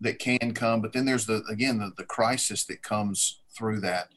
that 0.00 0.18
can 0.18 0.54
come, 0.54 0.80
but 0.80 0.92
then 0.92 1.04
there's 1.04 1.26
the 1.26 1.42
again 1.50 1.78
the, 1.78 1.92
the 1.96 2.04
crisis 2.04 2.64
that 2.66 2.82
comes 2.82 3.40
through 3.56 3.80
that. 3.80 4.08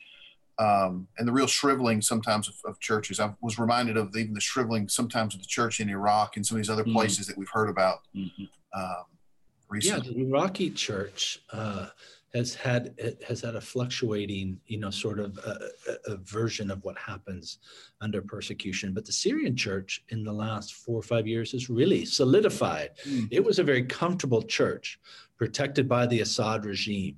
Um, 0.59 1.07
and 1.17 1.27
the 1.27 1.31
real 1.31 1.47
shriveling 1.47 1.99
sometimes 1.99 2.47
of, 2.47 2.53
of, 2.65 2.79
churches. 2.79 3.19
I 3.19 3.33
was 3.41 3.57
reminded 3.57 3.97
of 3.97 4.15
even 4.15 4.36
the 4.36 4.39
shriveling 4.39 4.88
sometimes 4.88 5.33
of 5.33 5.41
the 5.41 5.47
church 5.47 5.79
in 5.79 5.89
Iraq 5.89 6.38
and 6.38 6.45
some 6.45 6.57
of 6.57 6.59
these 6.63 6.69
other 6.69 6.83
mm-hmm. 6.83 6.93
places 6.93 7.21
mm-hmm. 7.21 7.31
that 7.31 7.38
we've 7.39 7.49
heard 7.49 7.69
about 7.69 8.01
mm-hmm. 8.15 8.43
um, 8.79 9.05
recently. 9.67 10.09
Yeah, 10.09 10.13
the 10.13 10.29
Iraqi 10.29 10.69
church 10.69 11.39
uh, 11.51 11.88
has 12.33 12.55
had 12.55 12.95
has 13.27 13.41
had 13.41 13.55
a 13.55 13.61
fluctuating, 13.61 14.59
you 14.65 14.79
know, 14.79 14.89
sort 14.89 15.19
of 15.19 15.37
a, 15.37 16.11
a, 16.11 16.17
version 16.17 16.71
of 16.71 16.83
what 16.83 16.97
happens 16.97 17.59
under 18.01 18.21
persecution. 18.21 18.91
But 18.91 19.05
the 19.05 19.11
Syrian 19.11 19.55
church 19.55 20.03
in 20.09 20.23
the 20.23 20.33
last 20.33 20.73
four 20.73 20.97
or 20.97 21.03
five 21.03 21.27
years 21.27 21.51
has 21.51 21.69
really 21.69 22.05
solidified. 22.05 22.91
Mm. 23.07 23.27
It 23.29 23.43
was 23.43 23.59
a 23.59 23.63
very 23.63 23.83
comfortable 23.83 24.41
church, 24.41 24.99
protected 25.37 25.87
by 25.87 26.07
the 26.07 26.21
Assad 26.21 26.65
regime. 26.65 27.17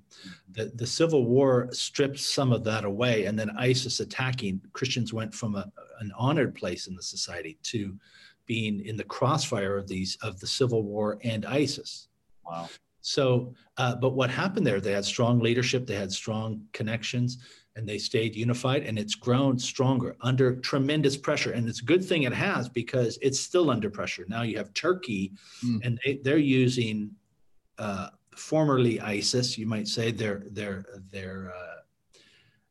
The, 0.51 0.73
the 0.75 0.87
civil 0.87 1.25
war 1.25 1.69
stripped 1.71 2.19
some 2.19 2.51
of 2.51 2.65
that 2.65 2.83
away, 2.83 3.25
and 3.25 3.39
then 3.39 3.51
ISIS 3.57 4.01
attacking 4.01 4.61
Christians 4.73 5.13
went 5.13 5.33
from 5.33 5.55
a, 5.55 5.71
an 6.01 6.11
honored 6.17 6.55
place 6.55 6.87
in 6.87 6.95
the 6.95 7.03
society 7.03 7.57
to 7.63 7.95
being 8.45 8.85
in 8.85 8.97
the 8.97 9.03
crossfire 9.05 9.77
of 9.77 9.87
these 9.87 10.17
of 10.21 10.41
the 10.41 10.47
civil 10.47 10.83
war 10.83 11.19
and 11.23 11.45
ISIS. 11.45 12.09
Wow. 12.45 12.69
So, 13.05 13.53
uh, 13.77 13.95
but 13.95 14.15
what 14.15 14.31
happened 14.31 14.65
there? 14.65 14.81
They 14.81 14.93
had 14.93 15.05
strong 15.05 15.39
leadership, 15.39 15.85
they 15.85 15.95
had 15.95 16.11
strong 16.11 16.61
connections, 16.73 17.37
and 17.75 17.87
they 17.87 17.99
stayed 17.99 18.35
unified. 18.35 18.81
And 18.83 18.97
it's 18.97 19.13
grown 19.13 19.59
stronger 19.59 20.15
under 20.21 20.55
tremendous 20.55 21.15
pressure. 21.15 21.51
And 21.51 21.69
it's 21.69 21.83
a 21.83 21.85
good 21.85 22.03
thing 22.03 22.23
it 22.23 22.33
has 22.33 22.67
because 22.67 23.19
it's 23.21 23.39
still 23.39 23.69
under 23.69 23.91
pressure. 23.91 24.25
Now 24.27 24.41
you 24.41 24.57
have 24.57 24.73
Turkey, 24.73 25.33
mm. 25.63 25.79
and 25.83 25.99
they, 26.03 26.19
they're 26.23 26.37
using 26.37 27.11
uh, 27.77 28.09
formerly 28.35 28.99
ISIS, 28.99 29.55
you 29.55 29.67
might 29.67 29.87
say, 29.87 30.11
their 30.11 30.41
their 30.49 30.83
their 31.11 31.53
uh, 31.55 31.81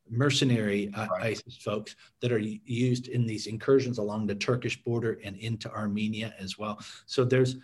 mercenary 0.09 0.91
uh, 0.95 1.07
right. 1.11 1.23
ISIS 1.27 1.55
folks 1.55 1.95
that 2.19 2.33
are 2.33 2.39
used 2.39 3.07
in 3.07 3.25
these 3.25 3.47
incursions 3.47 3.99
along 3.99 4.27
the 4.27 4.35
Turkish 4.35 4.83
border 4.83 5.17
and 5.23 5.37
into 5.37 5.71
Armenia 5.71 6.35
as 6.39 6.57
well. 6.57 6.77
So 7.05 7.23
there's 7.23 7.55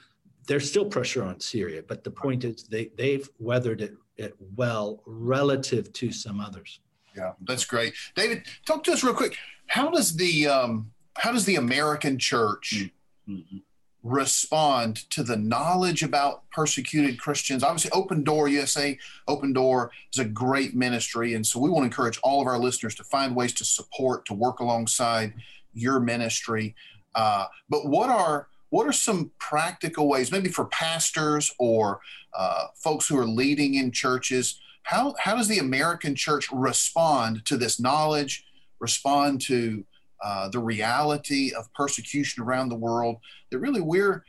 there's 0.47 0.69
still 0.69 0.85
pressure 0.85 1.23
on 1.23 1.39
Syria, 1.39 1.83
but 1.87 2.03
the 2.03 2.11
point 2.11 2.43
is 2.43 2.63
they 2.63 2.91
they've 2.97 3.27
weathered 3.39 3.81
it, 3.81 3.93
it 4.17 4.35
well 4.55 5.01
relative 5.05 5.91
to 5.93 6.11
some 6.11 6.39
others. 6.39 6.79
Yeah, 7.15 7.33
that's 7.41 7.65
great, 7.65 7.93
David. 8.15 8.43
Talk 8.65 8.83
to 8.85 8.93
us 8.93 9.03
real 9.03 9.13
quick. 9.13 9.35
How 9.67 9.89
does 9.89 10.15
the 10.15 10.47
um, 10.47 10.91
how 11.17 11.31
does 11.31 11.45
the 11.45 11.55
American 11.55 12.17
church 12.17 12.89
mm-hmm. 13.27 13.57
respond 14.03 15.09
to 15.11 15.23
the 15.23 15.37
knowledge 15.37 16.03
about 16.03 16.49
persecuted 16.51 17.19
Christians? 17.19 17.63
Obviously, 17.63 17.91
Open 17.91 18.23
Door 18.23 18.49
USA, 18.49 18.97
Open 19.27 19.53
Door 19.53 19.91
is 20.13 20.19
a 20.19 20.25
great 20.25 20.73
ministry, 20.73 21.33
and 21.33 21.45
so 21.45 21.59
we 21.59 21.69
want 21.69 21.83
to 21.83 21.85
encourage 21.85 22.19
all 22.23 22.41
of 22.41 22.47
our 22.47 22.57
listeners 22.57 22.95
to 22.95 23.03
find 23.03 23.35
ways 23.35 23.53
to 23.53 23.65
support, 23.65 24.25
to 24.25 24.33
work 24.33 24.59
alongside 24.59 25.33
your 25.73 25.99
ministry. 25.99 26.75
Uh, 27.13 27.45
but 27.69 27.87
what 27.87 28.09
are 28.09 28.47
what 28.71 28.87
are 28.87 28.93
some 28.93 29.31
practical 29.37 30.07
ways, 30.07 30.31
maybe 30.31 30.49
for 30.49 30.65
pastors 30.65 31.53
or 31.59 31.99
uh, 32.33 32.67
folks 32.75 33.07
who 33.07 33.17
are 33.17 33.25
leading 33.25 33.75
in 33.75 33.91
churches? 33.91 34.59
How, 34.83 35.13
how 35.19 35.35
does 35.35 35.49
the 35.49 35.59
American 35.59 36.15
church 36.15 36.49
respond 36.51 37.45
to 37.45 37.57
this 37.57 37.79
knowledge, 37.79 38.45
respond 38.79 39.41
to 39.41 39.85
uh, 40.23 40.49
the 40.49 40.59
reality 40.59 41.51
of 41.53 41.71
persecution 41.73 42.41
around 42.41 42.69
the 42.69 42.75
world? 42.75 43.17
That 43.51 43.59
really 43.59 43.81
we're, 43.81 44.23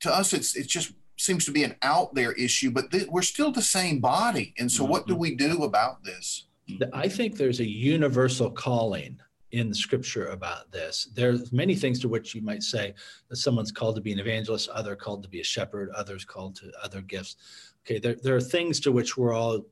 to 0.00 0.12
us, 0.12 0.32
it's, 0.32 0.56
it 0.56 0.66
just 0.66 0.92
seems 1.16 1.44
to 1.44 1.52
be 1.52 1.62
an 1.62 1.76
out 1.82 2.14
there 2.14 2.32
issue, 2.32 2.72
but 2.72 2.90
th- 2.90 3.06
we're 3.08 3.22
still 3.22 3.52
the 3.52 3.62
same 3.62 4.00
body. 4.00 4.54
And 4.58 4.70
so, 4.70 4.82
mm-hmm. 4.82 4.90
what 4.90 5.06
do 5.06 5.12
mm-hmm. 5.12 5.20
we 5.20 5.34
do 5.36 5.62
about 5.62 6.02
this? 6.02 6.46
I 6.92 7.08
think 7.08 7.36
there's 7.36 7.60
a 7.60 7.68
universal 7.68 8.50
calling 8.50 9.20
in 9.52 9.68
the 9.68 9.74
scripture 9.74 10.28
about 10.28 10.70
this. 10.70 11.08
There's 11.14 11.52
many 11.52 11.74
things 11.74 11.98
to 12.00 12.08
which 12.08 12.34
you 12.34 12.42
might 12.42 12.62
say 12.62 12.94
that 13.28 13.36
someone's 13.36 13.72
called 13.72 13.96
to 13.96 14.00
be 14.00 14.12
an 14.12 14.18
evangelist, 14.18 14.68
other 14.68 14.94
called 14.94 15.22
to 15.24 15.28
be 15.28 15.40
a 15.40 15.44
shepherd, 15.44 15.90
others 15.90 16.24
called 16.24 16.56
to 16.56 16.70
other 16.82 17.00
gifts. 17.00 17.36
Okay, 17.84 17.98
there, 17.98 18.16
there 18.22 18.36
are 18.36 18.40
things 18.40 18.80
to 18.80 18.92
which 18.92 19.16
we're 19.16 19.32
all 19.32 19.66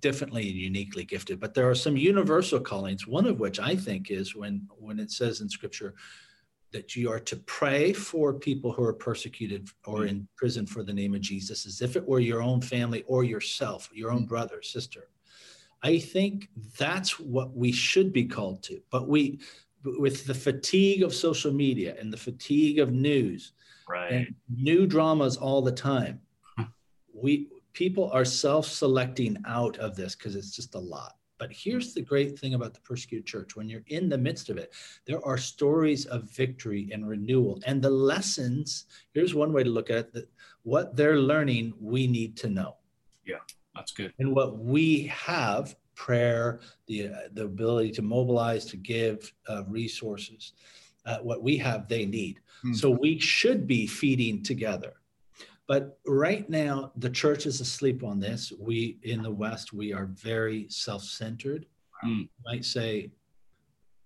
differently 0.00 0.48
and 0.48 0.58
uniquely 0.58 1.04
gifted, 1.04 1.38
but 1.38 1.54
there 1.54 1.68
are 1.68 1.74
some 1.74 1.96
universal 1.96 2.60
callings, 2.60 3.06
one 3.06 3.26
of 3.26 3.38
which 3.38 3.60
I 3.60 3.76
think 3.76 4.10
is 4.10 4.34
when 4.34 4.66
when 4.78 4.98
it 4.98 5.10
says 5.10 5.40
in 5.40 5.48
scripture 5.48 5.94
that 6.72 6.96
you 6.96 7.08
are 7.08 7.20
to 7.20 7.36
pray 7.36 7.92
for 7.92 8.34
people 8.34 8.72
who 8.72 8.82
are 8.82 8.92
persecuted 8.92 9.68
or 9.86 10.00
mm. 10.00 10.08
in 10.08 10.28
prison 10.36 10.66
for 10.66 10.82
the 10.82 10.92
name 10.92 11.14
of 11.14 11.20
Jesus 11.20 11.66
as 11.66 11.80
if 11.80 11.94
it 11.94 12.04
were 12.04 12.18
your 12.18 12.42
own 12.42 12.60
family 12.60 13.04
or 13.06 13.22
yourself, 13.22 13.88
your 13.92 14.10
own 14.10 14.26
brother, 14.26 14.60
sister. 14.60 15.08
I 15.84 15.98
think 15.98 16.48
that's 16.78 17.20
what 17.20 17.54
we 17.54 17.70
should 17.70 18.12
be 18.12 18.24
called 18.24 18.62
to. 18.64 18.80
But 18.90 19.06
we, 19.06 19.40
with 19.84 20.26
the 20.26 20.34
fatigue 20.34 21.02
of 21.02 21.14
social 21.14 21.52
media 21.52 21.94
and 22.00 22.10
the 22.10 22.16
fatigue 22.16 22.78
of 22.78 22.90
news, 22.90 23.52
right. 23.86 24.10
and 24.10 24.34
new 24.48 24.86
dramas 24.86 25.36
all 25.36 25.60
the 25.60 25.72
time, 25.72 26.20
we 27.12 27.48
people 27.74 28.10
are 28.12 28.24
self-selecting 28.24 29.36
out 29.46 29.76
of 29.78 29.94
this 29.94 30.14
because 30.14 30.36
it's 30.36 30.56
just 30.56 30.74
a 30.74 30.78
lot. 30.78 31.16
But 31.38 31.52
here's 31.52 31.92
the 31.92 32.00
great 32.00 32.38
thing 32.38 32.54
about 32.54 32.72
the 32.72 32.80
persecuted 32.80 33.26
church 33.26 33.56
when 33.56 33.68
you're 33.68 33.84
in 33.88 34.08
the 34.08 34.16
midst 34.16 34.48
of 34.48 34.56
it, 34.56 34.72
there 35.06 35.24
are 35.26 35.36
stories 35.36 36.06
of 36.06 36.30
victory 36.30 36.88
and 36.92 37.06
renewal. 37.06 37.60
And 37.66 37.82
the 37.82 37.90
lessons, 37.90 38.86
here's 39.12 39.34
one 39.34 39.52
way 39.52 39.64
to 39.64 39.70
look 39.70 39.90
at 39.90 39.96
it 39.96 40.12
that 40.12 40.28
what 40.62 40.96
they're 40.96 41.18
learning, 41.18 41.74
we 41.80 42.06
need 42.06 42.36
to 42.38 42.48
know. 42.48 42.76
Yeah. 43.26 43.40
That's 43.74 43.92
good. 43.92 44.12
And 44.18 44.34
what 44.34 44.58
we 44.58 45.06
have 45.06 45.74
prayer, 45.94 46.60
the, 46.86 47.08
uh, 47.08 47.16
the 47.32 47.44
ability 47.44 47.90
to 47.92 48.02
mobilize, 48.02 48.64
to 48.66 48.76
give 48.76 49.32
uh, 49.48 49.64
resources, 49.66 50.52
uh, 51.06 51.18
what 51.18 51.42
we 51.42 51.56
have, 51.58 51.88
they 51.88 52.06
need. 52.06 52.40
Hmm. 52.62 52.72
So 52.72 52.90
we 52.90 53.18
should 53.18 53.66
be 53.66 53.86
feeding 53.86 54.42
together. 54.42 54.94
But 55.66 55.98
right 56.06 56.48
now, 56.48 56.92
the 56.96 57.10
church 57.10 57.46
is 57.46 57.60
asleep 57.60 58.04
on 58.04 58.20
this. 58.20 58.52
We 58.58 58.98
in 59.02 59.22
the 59.22 59.30
West, 59.30 59.72
we 59.72 59.94
are 59.94 60.06
very 60.06 60.66
self 60.68 61.02
centered. 61.02 61.66
Hmm. 62.02 62.22
Might 62.44 62.64
say, 62.64 63.12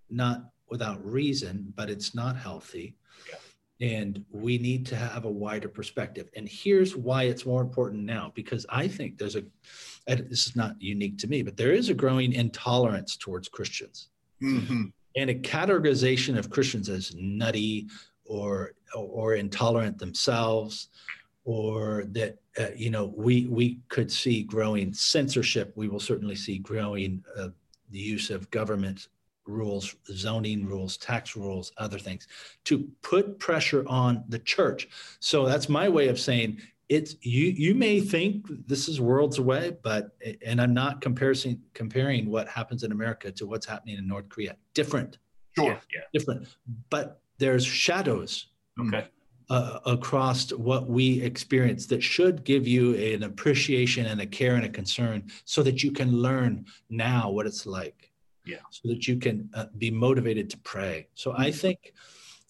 not 0.09 0.51
without 0.71 1.05
reason, 1.05 1.73
but 1.75 1.91
it's 1.91 2.15
not 2.15 2.37
healthy. 2.37 2.97
Yeah 3.29 3.39
and 3.81 4.25
we 4.33 4.59
need 4.59 4.85
to 4.87 4.97
have 4.97 5.25
a 5.25 5.31
wider 5.31 5.69
perspective. 5.69 6.29
And 6.35 6.49
here's 6.49 6.97
why 6.97 7.25
it's 7.25 7.47
more 7.47 7.63
important 7.63 8.03
now 8.05 8.33
because 8.35 8.67
i 8.69 8.89
think 8.89 9.19
there's 9.19 9.37
a 9.37 9.45
this 10.07 10.47
is 10.47 10.57
not 10.57 10.75
unique 10.81 11.19
to 11.19 11.29
me 11.29 11.43
but 11.43 11.57
there 11.57 11.73
is 11.73 11.91
a 11.91 11.95
growing 11.95 12.33
intolerance 12.33 13.17
towards 13.17 13.49
christians. 13.49 14.09
Mm-hmm. 14.43 14.85
and 15.17 15.31
a 15.31 15.35
categorization 15.35 16.39
of 16.39 16.49
christians 16.49 16.89
as 16.89 17.15
nutty 17.17 17.89
or 18.25 18.73
or 18.95 19.35
intolerant 19.35 19.99
themselves 19.99 20.89
or 21.49 22.05
that 22.11 22.37
uh, 22.61 22.67
you 22.77 22.91
know 22.91 23.07
we 23.17 23.47
we 23.47 23.79
could 23.89 24.13
see 24.13 24.43
growing 24.43 24.93
censorship. 24.93 25.73
We 25.77 25.89
will 25.89 25.99
certainly 25.99 26.35
see 26.35 26.59
growing 26.59 27.25
uh, 27.39 27.49
the 27.91 27.99
use 27.99 28.29
of 28.29 28.51
government 28.51 29.09
rules, 29.49 29.97
zoning 30.13 30.67
rules, 30.67 30.97
tax 30.97 31.35
rules, 31.35 31.73
other 31.79 31.99
things 31.99 32.29
to 32.65 32.89
put 33.03 33.39
pressure 33.39 33.85
on 33.89 34.25
the 34.29 34.39
church. 34.39 34.89
So 35.21 35.47
that's 35.47 35.69
my 35.69 35.89
way 35.89 36.09
of 36.09 36.21
saying 36.21 36.59
it's 36.89 37.17
you 37.21 37.47
you 37.47 37.75
may 37.75 38.01
think 38.01 38.47
this 38.67 38.89
is 38.89 39.01
worlds 39.01 39.39
away, 39.39 39.77
but 39.83 40.17
and 40.45 40.61
I'm 40.61 40.73
not 40.73 41.01
comparing 41.01 41.61
comparing 41.75 42.31
what 42.31 42.49
happens 42.49 42.83
in 42.83 42.93
America 42.93 43.31
to 43.33 43.47
what's 43.47 43.67
happening 43.67 43.99
in 43.99 44.07
North 44.07 44.29
Korea. 44.29 44.57
Different. 44.75 45.19
Sure. 45.57 45.67
Yeah. 45.67 45.79
yeah. 45.95 46.01
Different. 46.13 46.49
But 46.89 47.21
there's 47.39 47.65
shadows. 47.65 48.47
Okay. 48.81 49.07
Uh, 49.51 49.81
across 49.87 50.53
what 50.53 50.91
we 50.91 51.23
experience 51.23 51.87
that 51.87 52.03
should 52.03 52.45
give 52.45 52.69
you 52.69 52.95
an 52.97 53.23
appreciation 53.23 54.05
and 54.05 54.21
a 54.21 54.27
care 54.27 54.57
and 54.57 54.67
a 54.67 54.69
concern 54.69 55.27
so 55.47 55.63
that 55.63 55.83
you 55.83 55.91
can 55.91 56.13
learn 56.13 56.67
now 56.91 57.31
what 57.31 57.47
it's 57.47 57.65
like 57.65 58.08
yeah. 58.49 58.59
so 58.71 58.89
that 58.89 59.07
you 59.07 59.17
can 59.17 59.49
uh, 59.55 59.67
be 59.77 59.91
motivated 59.91 60.51
to 60.51 60.59
pray. 60.59 61.09
So 61.15 61.33
I 61.33 61.49
mm-hmm. 61.49 61.59
think 61.59 61.93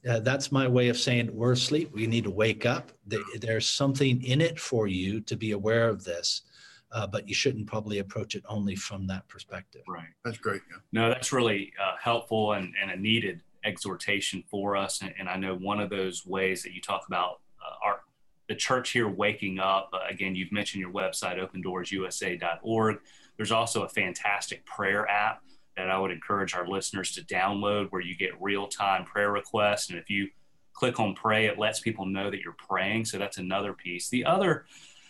uh, 0.09 0.21
that's 0.21 0.53
my 0.53 0.69
way 0.69 0.89
of 0.89 0.97
saying 0.97 1.31
we're 1.33 1.53
asleep. 1.53 1.91
We 1.93 2.07
need 2.07 2.25
to 2.25 2.31
wake 2.31 2.67
up. 2.67 2.93
There's 3.41 3.67
something 3.67 4.23
in 4.23 4.41
it 4.41 4.59
for 4.59 4.87
you 4.87 5.21
to 5.23 5.37
be 5.37 5.53
aware 5.53 5.89
of 5.89 6.05
this. 6.05 6.43
Uh, 6.91 7.07
but 7.07 7.29
you 7.29 7.35
shouldn't 7.35 7.67
probably 7.67 7.99
approach 7.99 8.35
it 8.35 8.43
only 8.49 8.75
from 8.75 9.07
that 9.07 9.29
perspective. 9.29 9.83
Right. 9.87 10.09
That's 10.25 10.39
great. 10.39 10.63
Yeah. 10.71 10.79
No, 10.91 11.09
that's 11.11 11.35
really 11.35 11.75
uh, 11.79 11.97
helpful 12.01 12.53
and, 12.53 12.73
and 12.81 12.91
a 12.91 12.97
needed 12.97 13.43
exhortation 13.63 14.43
for 14.51 14.75
us. 14.75 15.03
And, 15.03 15.13
and, 15.19 15.29
I 15.29 15.37
know 15.37 15.55
one 15.55 15.81
of 15.81 15.91
those 15.91 16.25
ways 16.25 16.63
that 16.63 16.73
you 16.73 16.81
talk 16.81 17.05
about 17.07 17.41
uh, 17.63 17.87
our 17.87 18.01
the 18.49 18.55
church 18.55 18.91
here 18.91 19.09
waking 19.09 19.59
up. 19.59 19.91
Uh, 19.93 19.99
again, 20.09 20.35
you've 20.35 20.53
mentioned 20.53 20.81
your 20.81 20.93
website, 20.93 21.39
opendoorsusa.org. 21.39 22.99
There's 23.37 23.53
also 23.53 23.83
a 23.83 23.89
fantastic 23.89 24.65
prayer 24.65 25.07
app 25.09 25.43
that 25.79 25.91
I 25.91 25.99
would 25.99 26.11
encourage 26.11 26.55
our 26.55 26.67
listeners 26.67 27.13
to 27.13 27.23
download 27.23 27.91
where 27.91 28.01
you 28.01 28.17
get 28.17 28.31
real 28.41 28.67
time 28.67 29.05
prayer 29.05 29.31
requests. 29.31 29.91
And 29.91 29.99
if 29.99 30.11
you 30.11 30.29
click 30.73 30.99
on 31.01 31.15
pray, 31.15 31.47
it 31.47 31.59
lets 31.59 31.81
people 31.81 32.05
know 32.05 32.31
that 32.31 32.41
you're 32.41 32.57
praying. 32.69 33.05
So 33.05 33.17
that's 33.17 33.39
another 33.39 33.73
piece. 33.73 34.09
The 34.09 34.25
other, 34.25 34.67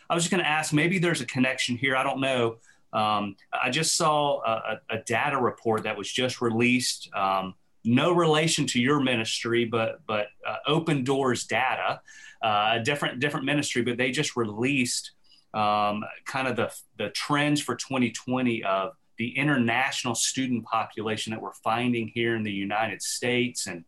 I 0.09 0.14
was 0.14 0.24
just 0.24 0.31
going 0.31 0.42
to 0.42 0.48
ask, 0.48 0.72
maybe 0.72 0.98
there's 0.98 1.22
a 1.22 1.26
connection 1.26 1.76
here. 1.76 1.96
I 1.96 2.02
don't 2.02 2.20
know. 2.20 2.57
Um, 2.92 3.37
I 3.52 3.70
just 3.70 3.96
saw 3.96 4.40
a, 4.42 4.81
a, 4.88 4.98
data 4.98 5.38
report 5.38 5.83
that 5.83 5.98
was 5.98 6.11
just 6.11 6.40
released. 6.40 7.11
Um, 7.14 7.54
no 7.85 8.12
relation 8.12 8.66
to 8.68 8.81
your 8.81 8.98
ministry, 8.98 9.66
but 9.66 10.00
but 10.07 10.28
uh, 10.46 10.57
Open 10.66 11.04
Doors 11.04 11.44
data, 11.44 12.00
uh, 12.40 12.78
different 12.78 13.20
different 13.20 13.44
ministry, 13.44 13.83
but 13.83 13.98
they 13.98 14.11
just 14.11 14.37
released 14.37 15.12
um, 15.54 16.04
kind 16.24 16.48
of 16.48 16.57
the, 16.57 16.72
the 16.98 17.11
trends 17.11 17.61
for 17.61 17.74
2020 17.74 18.64
of 18.64 18.92
the 19.18 19.37
international 19.37 20.14
student 20.14 20.64
population 20.64 21.33
that 21.33 21.42
we're 21.42 21.52
finding 21.52 22.09
here 22.09 22.37
in 22.37 22.42
the 22.42 22.52
United 22.52 23.02
States 23.02 23.66
and 23.66 23.85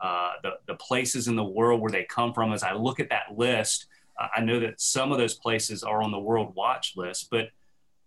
uh, 0.00 0.32
the, 0.42 0.50
the 0.66 0.74
places 0.74 1.28
in 1.28 1.36
the 1.36 1.44
world 1.44 1.80
where 1.80 1.92
they 1.92 2.04
come 2.04 2.34
from. 2.34 2.52
As 2.52 2.64
I 2.64 2.72
look 2.74 2.98
at 2.98 3.10
that 3.10 3.36
list, 3.36 3.86
uh, 4.20 4.26
I 4.36 4.40
know 4.40 4.58
that 4.60 4.80
some 4.80 5.12
of 5.12 5.18
those 5.18 5.34
places 5.34 5.84
are 5.84 6.02
on 6.02 6.10
the 6.10 6.18
World 6.18 6.54
Watch 6.56 6.94
list, 6.96 7.28
but 7.30 7.50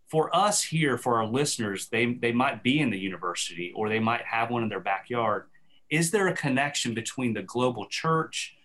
for 0.08 0.36
us 0.36 0.62
here, 0.62 0.98
for 0.98 1.18
our 1.18 1.26
listeners, 1.26 1.88
they, 1.88 2.14
they 2.14 2.32
might 2.32 2.62
be 2.62 2.80
in 2.80 2.90
the 2.90 3.00
university 3.00 3.72
or 3.76 3.90
they 3.90 4.00
might 4.00 4.24
have 4.26 4.52
one 4.52 4.62
in 4.62 4.70
their 4.70 4.82
backyard. 4.82 5.46
Is 5.90 6.12
there 6.12 6.28
a 6.28 6.36
connection 6.36 6.94
between 6.94 7.34
the 7.34 7.42
global 7.44 7.88
church 7.88 8.56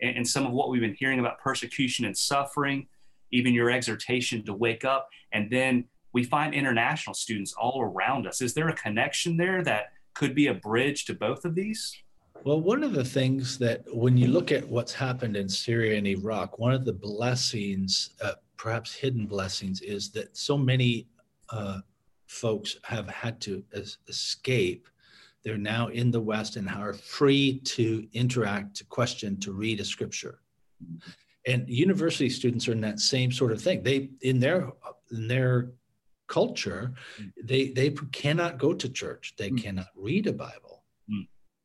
and, 0.00 0.16
and 0.16 0.28
some 0.28 0.44
of 0.44 0.52
what 0.52 0.68
we've 0.68 0.80
been 0.80 0.96
hearing 0.98 1.20
about 1.20 1.38
persecution 1.38 2.04
and 2.04 2.16
suffering, 2.16 2.88
even 3.30 3.54
your 3.54 3.70
exhortation 3.70 4.44
to 4.44 4.52
wake 4.52 4.84
up, 4.84 5.08
and 5.32 5.50
then 5.50 5.84
we 6.12 6.24
find 6.24 6.54
international 6.54 7.14
students 7.14 7.54
all 7.54 7.80
around 7.82 8.26
us? 8.26 8.40
Is 8.40 8.54
there 8.54 8.68
a 8.68 8.74
connection 8.74 9.36
there 9.36 9.62
that 9.62 9.92
could 10.14 10.34
be 10.34 10.48
a 10.48 10.54
bridge 10.54 11.04
to 11.06 11.14
both 11.14 11.44
of 11.44 11.54
these? 11.54 11.96
Well, 12.42 12.60
one 12.60 12.82
of 12.82 12.92
the 12.92 13.04
things 13.04 13.58
that 13.58 13.84
when 13.92 14.16
you 14.16 14.28
look 14.28 14.50
at 14.50 14.66
what's 14.66 14.94
happened 14.94 15.36
in 15.36 15.48
Syria 15.48 15.98
and 15.98 16.06
Iraq, 16.06 16.58
one 16.58 16.72
of 16.72 16.86
the 16.86 16.92
blessings, 16.92 18.10
uh, 18.22 18.32
perhaps 18.56 18.94
hidden 18.94 19.26
blessings, 19.26 19.82
is 19.82 20.10
that 20.12 20.34
so 20.36 20.56
many 20.56 21.06
uh, 21.50 21.80
folks 22.26 22.76
have 22.84 23.08
had 23.08 23.40
to 23.42 23.62
es- 23.74 23.98
escape. 24.08 24.88
They're 25.44 25.58
now 25.58 25.88
in 25.88 26.10
the 26.10 26.20
West 26.20 26.56
and 26.56 26.68
are 26.68 26.94
free 26.94 27.60
to 27.64 28.06
interact, 28.14 28.76
to 28.76 28.84
question, 28.84 29.38
to 29.40 29.52
read 29.52 29.80
a 29.80 29.84
scripture. 29.84 30.40
And 31.46 31.68
university 31.68 32.30
students 32.30 32.68
are 32.68 32.72
in 32.72 32.80
that 32.82 33.00
same 33.00 33.32
sort 33.32 33.52
of 33.52 33.60
thing. 33.60 33.82
They 33.82 34.10
in 34.22 34.40
their 34.40 34.70
in 35.10 35.28
their 35.28 35.72
culture, 36.38 36.94
they 37.42 37.62
they 37.78 37.90
cannot 38.12 38.58
go 38.58 38.72
to 38.72 38.88
church. 38.88 39.34
They 39.36 39.50
mm. 39.50 39.62
cannot 39.62 39.90
read 39.96 40.26
a 40.26 40.32
Bible 40.32 40.80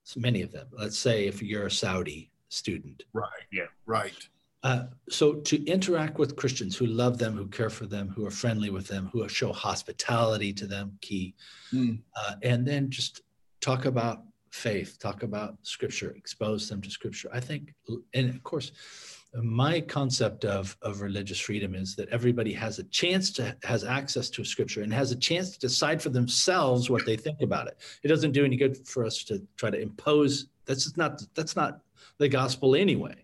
so 0.06 0.20
many 0.20 0.44
of 0.44 0.52
them. 0.52 0.68
Let's 0.72 0.98
say 0.98 1.28
if 1.28 1.42
you're 1.42 1.66
a 1.66 1.72
Saudi 1.72 2.32
student. 2.50 3.04
Right. 3.12 3.28
Yeah. 3.52 3.66
Right. 3.88 4.30
Uh, 4.64 4.86
so 5.10 5.36
to 5.36 5.64
interact 5.66 6.18
with 6.18 6.36
Christians 6.36 6.78
who 6.78 6.86
love 6.86 7.18
them, 7.18 7.36
who 7.36 7.48
care 7.48 7.72
for 7.72 7.88
them, 7.88 8.10
who 8.10 8.26
are 8.26 8.32
friendly 8.32 8.70
with 8.70 8.88
them, 8.88 9.10
who 9.12 9.28
show 9.28 9.52
hospitality 9.52 10.54
to 10.54 10.68
them, 10.68 10.98
key, 11.02 11.36
mm. 11.74 12.00
uh, 12.16 12.36
and 12.44 12.66
then 12.66 12.90
just 12.90 13.22
talk 13.62 13.86
about 13.86 14.24
faith, 14.52 14.98
talk 15.00 15.24
about 15.24 15.58
Scripture, 15.64 16.12
expose 16.12 16.70
them 16.70 16.82
to 16.82 16.90
Scripture. 16.90 17.30
I 17.34 17.40
think, 17.40 17.74
and 18.14 18.30
of 18.30 18.44
course, 18.44 18.72
my 19.42 19.82
concept 19.82 20.46
of, 20.46 20.78
of 20.82 21.02
religious 21.02 21.40
freedom 21.40 21.76
is 21.76 21.96
that 21.96 22.10
everybody 22.10 22.54
has 22.54 22.80
a 22.80 22.84
chance 22.86 23.32
to 23.32 23.56
has 23.64 23.84
access 23.84 24.30
to 24.30 24.46
scripture 24.46 24.82
and 24.82 24.94
has 24.94 25.12
a 25.12 25.16
chance 25.16 25.52
to 25.52 25.60
decide 25.60 26.02
for 26.02 26.10
themselves 26.10 26.90
what 26.90 27.06
they 27.06 27.18
think 27.18 27.42
about 27.42 27.68
it. 27.68 27.78
It 28.04 28.08
doesn't 28.08 28.32
do 28.32 28.46
any 28.46 28.56
good 28.56 28.88
for 28.88 29.06
us 29.06 29.24
to 29.26 29.42
try 29.58 29.70
to 29.70 29.80
impose 29.80 30.48
that's 30.66 30.96
not 30.98 31.22
that's 31.36 31.56
not 31.56 31.82
the 32.18 32.30
gospel 32.30 32.76
anyway. 32.76 33.16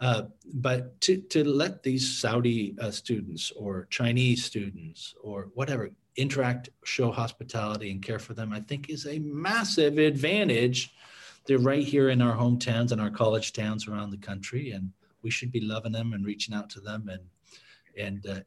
Uh, 0.00 0.24
but 0.54 1.00
to, 1.00 1.18
to 1.18 1.44
let 1.44 1.82
these 1.84 2.18
saudi 2.18 2.74
uh, 2.80 2.90
students 2.90 3.52
or 3.52 3.86
chinese 3.88 4.44
students 4.44 5.14
or 5.22 5.48
whatever 5.54 5.90
interact 6.16 6.70
show 6.84 7.12
hospitality 7.12 7.92
and 7.92 8.02
care 8.02 8.18
for 8.18 8.34
them 8.34 8.52
i 8.52 8.58
think 8.58 8.90
is 8.90 9.06
a 9.06 9.20
massive 9.20 9.98
advantage. 9.98 10.92
They're 11.46 11.58
right 11.58 11.84
here 11.84 12.08
in 12.08 12.20
our 12.20 12.36
hometowns 12.36 12.92
and 12.92 13.00
our 13.00 13.10
college 13.10 13.52
towns 13.52 13.86
around 13.86 14.10
the 14.10 14.16
country 14.16 14.72
and 14.72 14.90
we 15.22 15.30
should 15.30 15.52
be 15.52 15.60
loving 15.60 15.92
them 15.92 16.12
and 16.12 16.24
reaching 16.24 16.54
out 16.54 16.70
to 16.70 16.80
them 16.80 17.08
and 17.08 17.22
and 17.96 18.26
uh, 18.26 18.40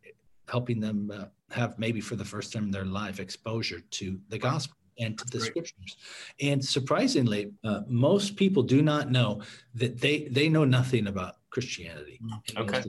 helping 0.47 0.79
them 0.79 1.11
uh, 1.13 1.25
have 1.51 1.77
maybe 1.77 2.01
for 2.01 2.15
the 2.15 2.25
first 2.25 2.53
time 2.53 2.63
in 2.63 2.71
their 2.71 2.85
life 2.85 3.19
exposure 3.19 3.81
to 3.91 4.19
the 4.29 4.37
gospel 4.37 4.77
and 4.99 5.17
to 5.17 5.25
the 5.25 5.39
Great. 5.39 5.49
scriptures. 5.49 5.97
And 6.41 6.63
surprisingly, 6.63 7.51
uh, 7.63 7.81
most 7.87 8.35
people 8.35 8.63
do 8.63 8.81
not 8.81 9.11
know 9.11 9.41
that 9.73 9.99
they 9.99 10.27
they 10.31 10.49
know 10.49 10.65
nothing 10.65 11.07
about 11.07 11.35
Christianity. 11.49 12.19
Mm, 12.23 12.61
okay. 12.61 12.83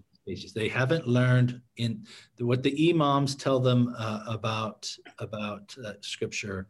They 0.54 0.68
haven't 0.68 1.06
learned 1.06 1.60
in 1.76 2.04
the, 2.36 2.46
what 2.46 2.64
the 2.64 2.90
imams 2.90 3.36
tell 3.36 3.60
them 3.60 3.94
uh, 3.96 4.24
about 4.26 4.92
about 5.18 5.74
uh, 5.84 5.92
scripture 6.00 6.68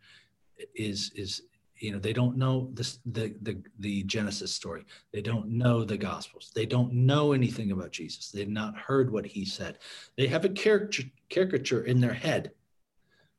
is 0.75 1.11
is 1.15 1.43
you 1.79 1.93
know 1.93 1.99
they 1.99 2.13
don't 2.13 2.37
know 2.37 2.71
this, 2.75 2.99
the, 3.07 3.35
the 3.43 3.63
the 3.81 4.03
genesis 4.05 4.55
story. 4.55 4.85
They 5.13 5.23
don't 5.23 5.49
know 5.49 5.85
the 5.85 5.97
gospels. 5.97 6.53
They 6.55 6.67
don't 6.67 6.93
know 6.93 7.33
anything 7.33 7.73
about 7.73 7.93
jesus. 7.93 8.31
They've 8.31 8.49
not 8.49 8.77
heard 8.77 9.11
what 9.11 9.27
he 9.27 9.45
said. 9.45 9.79
They 10.17 10.27
have 10.29 10.45
a 10.45 10.49
caricature, 10.49 11.11
caricature 11.29 11.85
in 11.85 12.01
their 12.01 12.15
head 12.15 12.53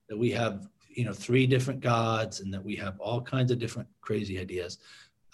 that 0.09 0.17
we 0.17 0.31
have 0.31 0.67
you 0.89 1.05
know 1.05 1.13
three 1.13 1.45
different 1.45 1.79
gods 1.79 2.39
and 2.39 2.53
that 2.53 2.63
we 2.63 2.75
have 2.75 2.99
all 2.99 3.21
kinds 3.21 3.51
of 3.51 3.59
different 3.59 3.87
crazy 4.01 4.39
ideas 4.39 4.79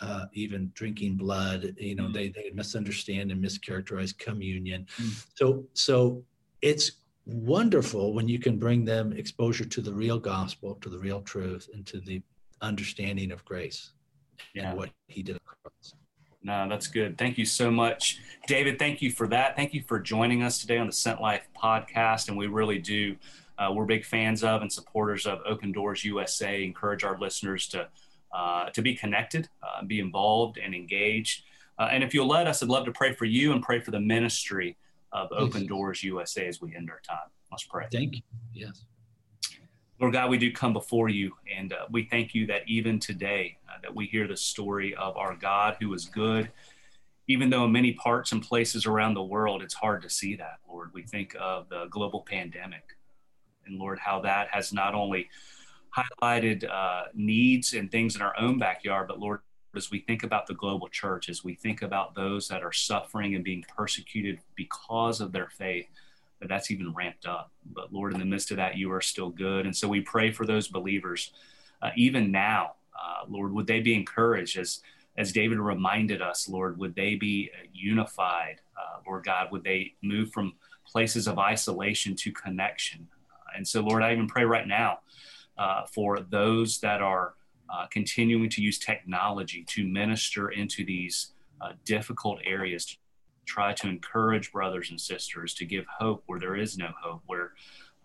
uh, 0.02 0.26
even 0.34 0.72
drinking 0.74 1.16
blood 1.16 1.74
you 1.78 1.96
know 1.96 2.06
mm. 2.06 2.14
they, 2.14 2.30
they 2.30 2.52
misunderstand 2.54 3.32
and 3.32 3.44
mischaracterize 3.44 4.18
communion. 4.18 4.86
Mm. 4.98 5.26
so 5.36 5.64
so 5.74 6.24
it's 6.62 6.92
wonderful 7.26 8.14
when 8.14 8.28
you 8.28 8.38
can 8.38 8.60
bring 8.60 8.84
them 8.84 9.14
exposure 9.14 9.64
to 9.64 9.82
the 9.82 9.94
real 9.94 10.20
gospel 10.20 10.76
to 10.76 10.90
the 10.90 11.00
real 11.00 11.22
truth 11.22 11.70
and 11.74 11.86
to 11.86 12.02
the 12.02 12.22
understanding 12.64 13.32
of 13.32 13.46
grace 13.46 13.92
yeah. 14.54 14.70
and 14.70 14.78
what 14.78 14.90
he 15.08 15.22
did 15.22 15.36
across. 15.36 15.94
No, 16.42 16.68
that's 16.68 16.88
good. 16.88 17.18
Thank 17.18 17.38
you 17.38 17.46
so 17.46 17.72
much, 17.72 18.20
David. 18.48 18.78
Thank 18.78 19.02
you 19.02 19.12
for 19.12 19.28
that. 19.28 19.56
Thank 19.56 19.74
you 19.74 19.82
for 19.88 20.00
joining 20.00 20.44
us 20.44 20.60
today 20.60 20.78
on 20.78 20.88
the 20.88 20.94
Sent 20.94 21.22
Life 21.22 21.48
podcast. 21.62 22.28
And 22.28 22.38
we 22.38 22.48
really 22.48 22.80
do, 22.80 23.16
uh, 23.58 23.72
we're 23.74 23.86
big 23.86 24.04
fans 24.04 24.44
of 24.44 24.62
and 24.62 24.72
supporters 24.72 25.26
of 25.26 25.40
Open 25.46 25.72
Doors 25.72 26.04
USA. 26.04 26.64
Encourage 26.64 27.04
our 27.04 27.18
listeners 27.18 27.68
to 27.70 27.88
uh, 28.34 28.70
to 28.72 28.82
be 28.82 28.96
connected, 28.96 29.48
uh, 29.62 29.84
be 29.86 30.00
involved, 30.00 30.58
and 30.58 30.74
engaged. 30.74 31.44
Uh, 31.78 31.90
and 31.92 32.04
if 32.04 32.16
you'll 32.16 32.28
let 32.28 32.48
us, 32.48 32.64
I'd 32.64 32.70
love 32.70 32.86
to 32.86 32.92
pray 32.92 33.14
for 33.14 33.26
you 33.26 33.52
and 33.52 33.62
pray 33.62 33.80
for 33.80 33.92
the 33.92 34.00
ministry 34.00 34.76
of 35.12 35.30
Open 35.32 35.68
Doors 35.68 36.04
USA 36.04 36.48
as 36.48 36.60
we 36.60 36.76
end 36.76 36.90
our 36.90 37.00
time. 37.08 37.30
Let's 37.52 37.64
pray. 37.64 37.86
Thank 37.92 38.16
you. 38.16 38.22
Yes. 38.52 38.86
Lord 40.04 40.12
God, 40.12 40.30
we 40.30 40.38
do 40.38 40.52
come 40.52 40.74
before 40.74 41.08
you, 41.08 41.32
and 41.58 41.72
uh, 41.72 41.86
we 41.90 42.04
thank 42.04 42.36
you 42.36 42.46
that 42.48 42.64
even 42.68 43.00
today 43.00 43.58
uh, 43.70 43.80
that 43.84 43.96
we 43.96 44.06
hear 44.06 44.28
the 44.28 44.36
story 44.36 44.94
of 44.96 45.16
our 45.16 45.34
God 45.34 45.78
who 45.80 45.94
is 45.94 46.04
good, 46.04 46.52
even 47.30 47.50
though 47.50 47.64
in 47.64 47.72
many 47.72 47.94
parts 47.94 48.34
and 48.34 48.42
places 48.44 48.86
around 48.86 49.14
the 49.14 49.24
world 49.24 49.62
it's 49.62 49.74
hard 49.74 50.02
to 50.02 50.10
see 50.10 50.36
that. 50.36 50.60
Lord, 50.68 50.90
we 50.94 51.04
think 51.04 51.38
of 51.40 51.70
the 51.70 51.86
global 51.90 52.26
pandemic, 52.30 52.84
and 53.66 53.80
Lord, 53.80 53.98
how 53.98 54.20
that 54.24 54.50
has 54.50 54.74
not 54.74 54.94
only 54.94 55.30
highlighted 55.96 56.70
uh, 56.70 57.04
needs 57.14 57.74
and 57.74 57.90
things 57.90 58.18
in 58.18 58.22
our 58.22 58.38
own 58.38 58.60
backyard, 58.60 59.08
but 59.08 59.22
Lord, 59.22 59.40
as 59.74 59.90
we 59.90 60.00
think 60.00 60.24
about 60.24 60.48
the 60.48 60.54
global 60.54 60.90
church, 60.90 61.30
as 61.30 61.46
we 61.46 61.56
think 61.56 61.82
about 61.82 62.14
those 62.14 62.50
that 62.50 62.62
are 62.62 62.74
suffering 62.74 63.36
and 63.36 63.44
being 63.46 63.64
persecuted 63.74 64.40
because 64.58 65.22
of 65.22 65.32
their 65.32 65.48
faith 65.48 65.88
that 66.44 66.50
that's 66.50 66.72
even 66.72 66.94
ramped 66.94 67.26
up. 67.26 67.52
But 67.74 67.94
Lord, 67.94 68.14
in 68.14 68.20
the 68.20 68.26
midst 68.26 68.52
of 68.52 68.58
that, 68.58 68.78
you 68.78 68.92
are 68.92 69.02
still 69.02 69.30
good. 69.30 69.66
And 69.66 69.76
so 69.76 69.88
we 69.88 70.02
pray 70.02 70.30
for 70.30 70.46
those 70.46 70.68
believers, 70.68 71.32
uh, 71.82 71.92
even 71.96 72.32
now, 72.32 72.74
uh, 72.94 73.26
Lord, 73.30 73.54
would 73.54 73.66
they 73.66 73.80
be 73.80 73.96
encouraged 73.96 74.58
as 74.58 74.82
as 75.16 75.32
David 75.32 75.60
reminded 75.60 76.24
us, 76.24 76.50
Lord, 76.50 76.80
would 76.80 76.96
they 76.96 77.14
be 77.14 77.52
unified? 77.72 78.62
Uh, 78.76 79.00
Lord 79.06 79.24
God, 79.24 79.52
would 79.52 79.64
they 79.64 79.94
move 80.02 80.32
from 80.32 80.56
places 80.88 81.28
of 81.28 81.38
isolation 81.38 82.16
to 82.16 82.32
connection? 82.32 83.08
Uh, 83.32 83.58
and 83.58 83.68
so, 83.68 83.82
Lord, 83.82 84.02
I 84.02 84.12
even 84.12 84.28
pray 84.28 84.44
right 84.44 84.68
now 84.68 85.00
uh, 85.56 85.86
for 85.86 86.20
those 86.20 86.80
that 86.80 87.00
are 87.02 87.36
uh, 87.70 87.86
continuing 87.92 88.50
to 88.50 88.62
use 88.62 88.80
technology 88.80 89.64
to 89.70 89.88
minister 89.88 90.50
into 90.50 90.84
these 90.84 91.30
difficult 91.86 92.40
areas, 92.44 92.98
try 93.46 93.74
to 93.74 93.88
encourage 93.88 94.52
brothers 94.52 94.90
and 94.90 95.00
sisters 95.00 95.54
to 95.56 95.66
give 95.66 95.86
hope 95.88 96.24
where 96.26 96.40
there 96.40 96.56
is 96.56 96.78
no 96.78 96.90
hope, 97.02 97.22
where, 97.26 97.52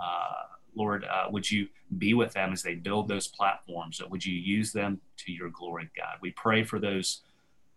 uh, 0.00 0.32
Lord, 0.74 1.04
uh, 1.04 1.26
would 1.30 1.50
you 1.50 1.68
be 1.96 2.14
with 2.14 2.32
them 2.32 2.52
as 2.52 2.62
they 2.62 2.74
build 2.74 3.08
those 3.08 3.26
platforms? 3.26 4.00
Would 4.06 4.24
you 4.24 4.34
use 4.34 4.72
them 4.72 5.00
to 5.18 5.32
your 5.32 5.50
glory, 5.50 5.90
God? 5.96 6.16
We 6.20 6.30
pray 6.32 6.64
for 6.64 6.78
those 6.78 7.22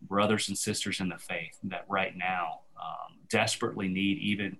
brothers 0.01 0.47
and 0.49 0.57
sisters 0.57 0.99
in 0.99 1.09
the 1.09 1.17
faith 1.17 1.57
that 1.63 1.85
right 1.87 2.15
now 2.17 2.61
um, 2.79 3.17
desperately 3.29 3.87
need 3.87 4.17
even 4.17 4.57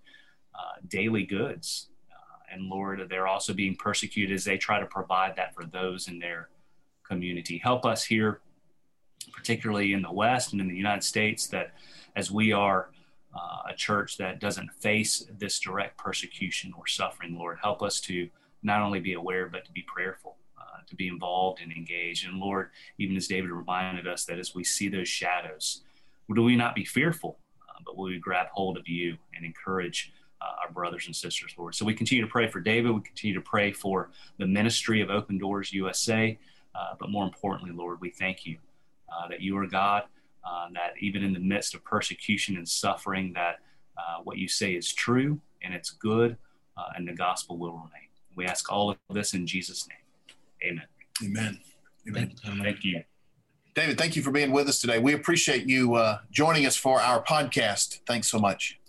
uh, 0.53 0.79
daily 0.87 1.23
goods. 1.23 1.89
Uh, 2.11 2.53
and 2.53 2.69
Lord, 2.69 3.07
they're 3.09 3.27
also 3.27 3.53
being 3.53 3.75
persecuted 3.75 4.35
as 4.35 4.45
they 4.45 4.57
try 4.57 4.79
to 4.79 4.85
provide 4.85 5.35
that 5.35 5.55
for 5.55 5.65
those 5.65 6.07
in 6.07 6.19
their 6.19 6.49
community. 7.03 7.57
Help 7.57 7.85
us 7.85 8.03
here, 8.03 8.41
particularly 9.33 9.93
in 9.93 10.01
the 10.01 10.11
West 10.11 10.51
and 10.51 10.61
in 10.61 10.67
the 10.67 10.75
United 10.75 11.03
States, 11.03 11.47
that 11.47 11.73
as 12.15 12.29
we 12.29 12.51
are 12.51 12.90
uh, 13.35 13.69
a 13.69 13.75
church 13.75 14.17
that 14.17 14.39
doesn't 14.39 14.71
face 14.73 15.25
this 15.37 15.59
direct 15.59 15.97
persecution 15.97 16.73
or 16.77 16.87
suffering, 16.87 17.37
Lord, 17.37 17.59
help 17.61 17.81
us 17.81 17.99
to 18.01 18.29
not 18.63 18.81
only 18.81 18.99
be 18.99 19.13
aware, 19.13 19.47
but 19.47 19.65
to 19.65 19.71
be 19.71 19.83
prayerful, 19.83 20.35
uh, 20.59 20.81
to 20.87 20.95
be 20.95 21.07
involved 21.07 21.61
and 21.61 21.71
engaged. 21.71 22.27
And 22.27 22.39
Lord, 22.39 22.69
even 22.97 23.15
as 23.15 23.27
David 23.27 23.51
reminded 23.51 24.07
us 24.07 24.25
that 24.25 24.39
as 24.39 24.53
we 24.53 24.63
see 24.63 24.89
those 24.89 25.07
shadows, 25.07 25.81
do 26.33 26.43
we 26.43 26.55
not 26.55 26.75
be 26.75 26.85
fearful, 26.85 27.37
uh, 27.69 27.79
but 27.85 27.97
will 27.97 28.05
we 28.05 28.19
grab 28.19 28.47
hold 28.51 28.77
of 28.77 28.87
you 28.87 29.17
and 29.35 29.45
encourage 29.45 30.13
uh, 30.41 30.63
our 30.63 30.71
brothers 30.71 31.05
and 31.05 31.15
sisters, 31.15 31.53
Lord. 31.57 31.75
So 31.75 31.85
we 31.85 31.93
continue 31.93 32.23
to 32.23 32.29
pray 32.29 32.47
for 32.47 32.59
David. 32.59 32.91
We 32.91 33.01
continue 33.01 33.35
to 33.35 33.41
pray 33.41 33.71
for 33.71 34.09
the 34.39 34.47
ministry 34.47 35.01
of 35.01 35.09
Open 35.09 35.37
Doors 35.37 35.71
USA. 35.71 36.37
Uh, 36.73 36.95
but 36.99 37.09
more 37.09 37.25
importantly, 37.25 37.71
Lord, 37.71 37.99
we 38.01 38.09
thank 38.09 38.45
you 38.45 38.57
uh, 39.11 39.27
that 39.27 39.41
you 39.41 39.57
are 39.57 39.67
God, 39.67 40.03
uh, 40.43 40.67
that 40.73 40.93
even 40.99 41.23
in 41.23 41.33
the 41.33 41.39
midst 41.39 41.73
of 41.75 41.83
persecution 41.83 42.57
and 42.57 42.67
suffering, 42.67 43.33
that 43.33 43.59
uh, 43.97 44.21
what 44.23 44.37
you 44.37 44.47
say 44.47 44.73
is 44.73 44.91
true 44.93 45.39
and 45.63 45.73
it's 45.73 45.91
good, 45.91 46.37
uh, 46.77 46.89
and 46.95 47.07
the 47.07 47.13
gospel 47.13 47.57
will 47.57 47.73
remain. 47.73 48.09
We 48.35 48.45
ask 48.45 48.71
all 48.71 48.89
of 48.89 48.97
this 49.09 49.33
in 49.33 49.45
Jesus' 49.45 49.87
name. 49.87 49.97
Amen. 50.71 50.87
Amen. 51.23 51.59
Amen. 52.07 52.63
Thank 52.63 52.83
you. 52.83 53.03
David, 53.73 53.97
thank 53.97 54.15
you 54.15 54.21
for 54.21 54.31
being 54.31 54.51
with 54.51 54.67
us 54.67 54.79
today. 54.79 54.99
We 54.99 55.13
appreciate 55.13 55.67
you 55.67 55.95
uh, 55.95 56.19
joining 56.31 56.65
us 56.65 56.75
for 56.75 56.99
our 56.99 57.23
podcast. 57.23 58.01
Thanks 58.05 58.29
so 58.29 58.39
much. 58.39 58.79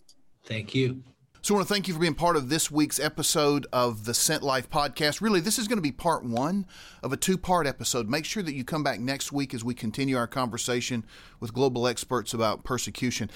Thank 0.44 0.74
you. 0.74 1.02
So 1.44 1.54
I 1.54 1.56
want 1.56 1.66
to 1.66 1.74
thank 1.74 1.88
you 1.88 1.94
for 1.94 1.98
being 1.98 2.14
part 2.14 2.36
of 2.36 2.50
this 2.50 2.70
week's 2.70 3.00
episode 3.00 3.66
of 3.72 4.04
the 4.04 4.14
Sent 4.14 4.44
Life 4.44 4.70
podcast. 4.70 5.20
Really, 5.20 5.40
this 5.40 5.58
is 5.58 5.66
going 5.66 5.78
to 5.78 5.82
be 5.82 5.90
part 5.90 6.22
one 6.22 6.66
of 7.02 7.12
a 7.12 7.16
two 7.16 7.36
part 7.36 7.66
episode. 7.66 8.08
Make 8.08 8.24
sure 8.24 8.44
that 8.44 8.54
you 8.54 8.62
come 8.62 8.84
back 8.84 9.00
next 9.00 9.32
week 9.32 9.52
as 9.52 9.64
we 9.64 9.74
continue 9.74 10.16
our 10.16 10.28
conversation 10.28 11.04
with 11.40 11.52
global 11.52 11.88
experts 11.88 12.32
about 12.32 12.62
persecution. 12.62 13.28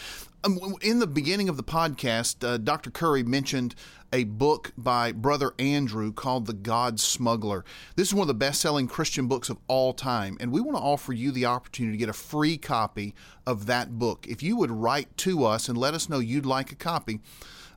Um, 0.45 0.77
in 0.83 1.01
the 1.01 1.09
beginning 1.09 1.49
of 1.49 1.57
the 1.57 1.65
podcast, 1.65 2.47
uh, 2.47 2.59
Dr. 2.59 2.93
Curry 2.93 3.25
mentioned 3.25 3.75
a 4.13 4.23
book 4.23 4.73
by 4.79 5.11
Brother 5.11 5.55
Andrew 5.59 6.13
called 6.13 6.47
The 6.47 6.53
God 6.53 7.01
Smuggler. 7.01 7.65
This 7.97 8.07
is 8.07 8.15
one 8.15 8.23
of 8.23 8.29
the 8.29 8.35
best 8.35 8.61
selling 8.61 8.87
Christian 8.87 9.27
books 9.27 9.51
of 9.51 9.59
all 9.67 9.93
time, 9.93 10.37
and 10.39 10.53
we 10.53 10.61
want 10.61 10.77
to 10.77 10.83
offer 10.83 11.13
you 11.13 11.33
the 11.33 11.47
opportunity 11.47 11.97
to 11.97 11.99
get 11.99 12.09
a 12.09 12.13
free 12.13 12.57
copy 12.57 13.17
of 13.45 13.67
that 13.67 13.99
book. 13.99 14.29
If 14.29 14.45
you 14.45 14.57
would 14.59 14.71
write 14.71 15.17
to 15.17 15.45
us 15.45 15.69
and 15.69 15.77
let 15.77 15.93
us 15.93 16.09
know 16.09 16.21
you'd 16.21 16.47
like 16.47 16.71
a 16.71 16.77
copy, 16.77 17.19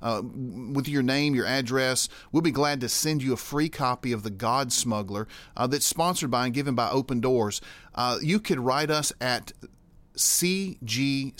uh, 0.01 0.21
with 0.23 0.87
your 0.87 1.03
name, 1.03 1.35
your 1.35 1.45
address. 1.45 2.09
We'll 2.31 2.41
be 2.41 2.51
glad 2.51 2.81
to 2.81 2.89
send 2.89 3.23
you 3.23 3.33
a 3.33 3.37
free 3.37 3.69
copy 3.69 4.11
of 4.11 4.23
The 4.23 4.29
God 4.29 4.71
Smuggler 4.71 5.27
uh, 5.57 5.67
that's 5.67 5.85
sponsored 5.85 6.31
by 6.31 6.45
and 6.45 6.53
given 6.53 6.75
by 6.75 6.89
Open 6.89 7.19
Doors. 7.19 7.61
Uh, 7.95 8.17
you 8.21 8.39
could 8.39 8.59
write 8.59 8.89
us 8.89 9.11
at 9.19 9.51
cgcs 10.15 11.37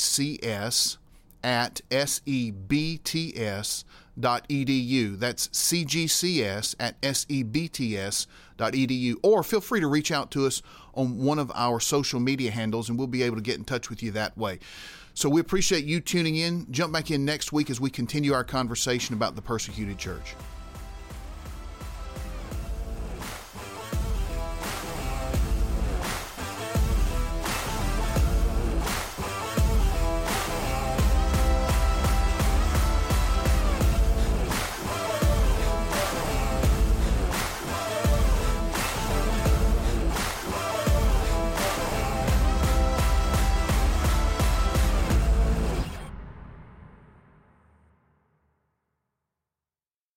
at 1.44 1.82
sebts 1.90 3.84
dot 4.20 4.48
edu. 4.50 5.18
That's 5.18 5.48
cgcs 5.50 6.76
at 6.80 7.02
sebts 7.02 8.28
dot 8.58 8.74
edu. 8.74 9.16
Or 9.24 9.44
feel 9.44 9.62
free 9.62 9.80
to 9.80 9.88
reach 9.88 10.12
out 10.12 10.32
to 10.32 10.46
us 10.46 10.62
on 10.94 11.18
one 11.18 11.40
of 11.40 11.52
our 11.56 11.80
social 11.80 12.20
media 12.20 12.52
handles, 12.52 12.90
and 12.90 12.98
we'll 12.98 13.08
be 13.08 13.24
able 13.24 13.38
to 13.38 13.42
get 13.42 13.58
in 13.58 13.64
touch 13.64 13.90
with 13.90 14.04
you 14.04 14.12
that 14.12 14.38
way. 14.38 14.60
So 15.20 15.28
we 15.28 15.42
appreciate 15.42 15.84
you 15.84 16.00
tuning 16.00 16.38
in. 16.38 16.66
Jump 16.72 16.94
back 16.94 17.12
in 17.12 17.26
next 17.26 17.52
week 17.52 17.70
as 17.70 17.82
we 17.82 17.90
continue 17.90 18.32
our 18.32 18.46
conversation 18.46 19.14
about 19.16 19.36
the 19.36 19.42
persecuted 19.42 19.98
church. 19.98 20.34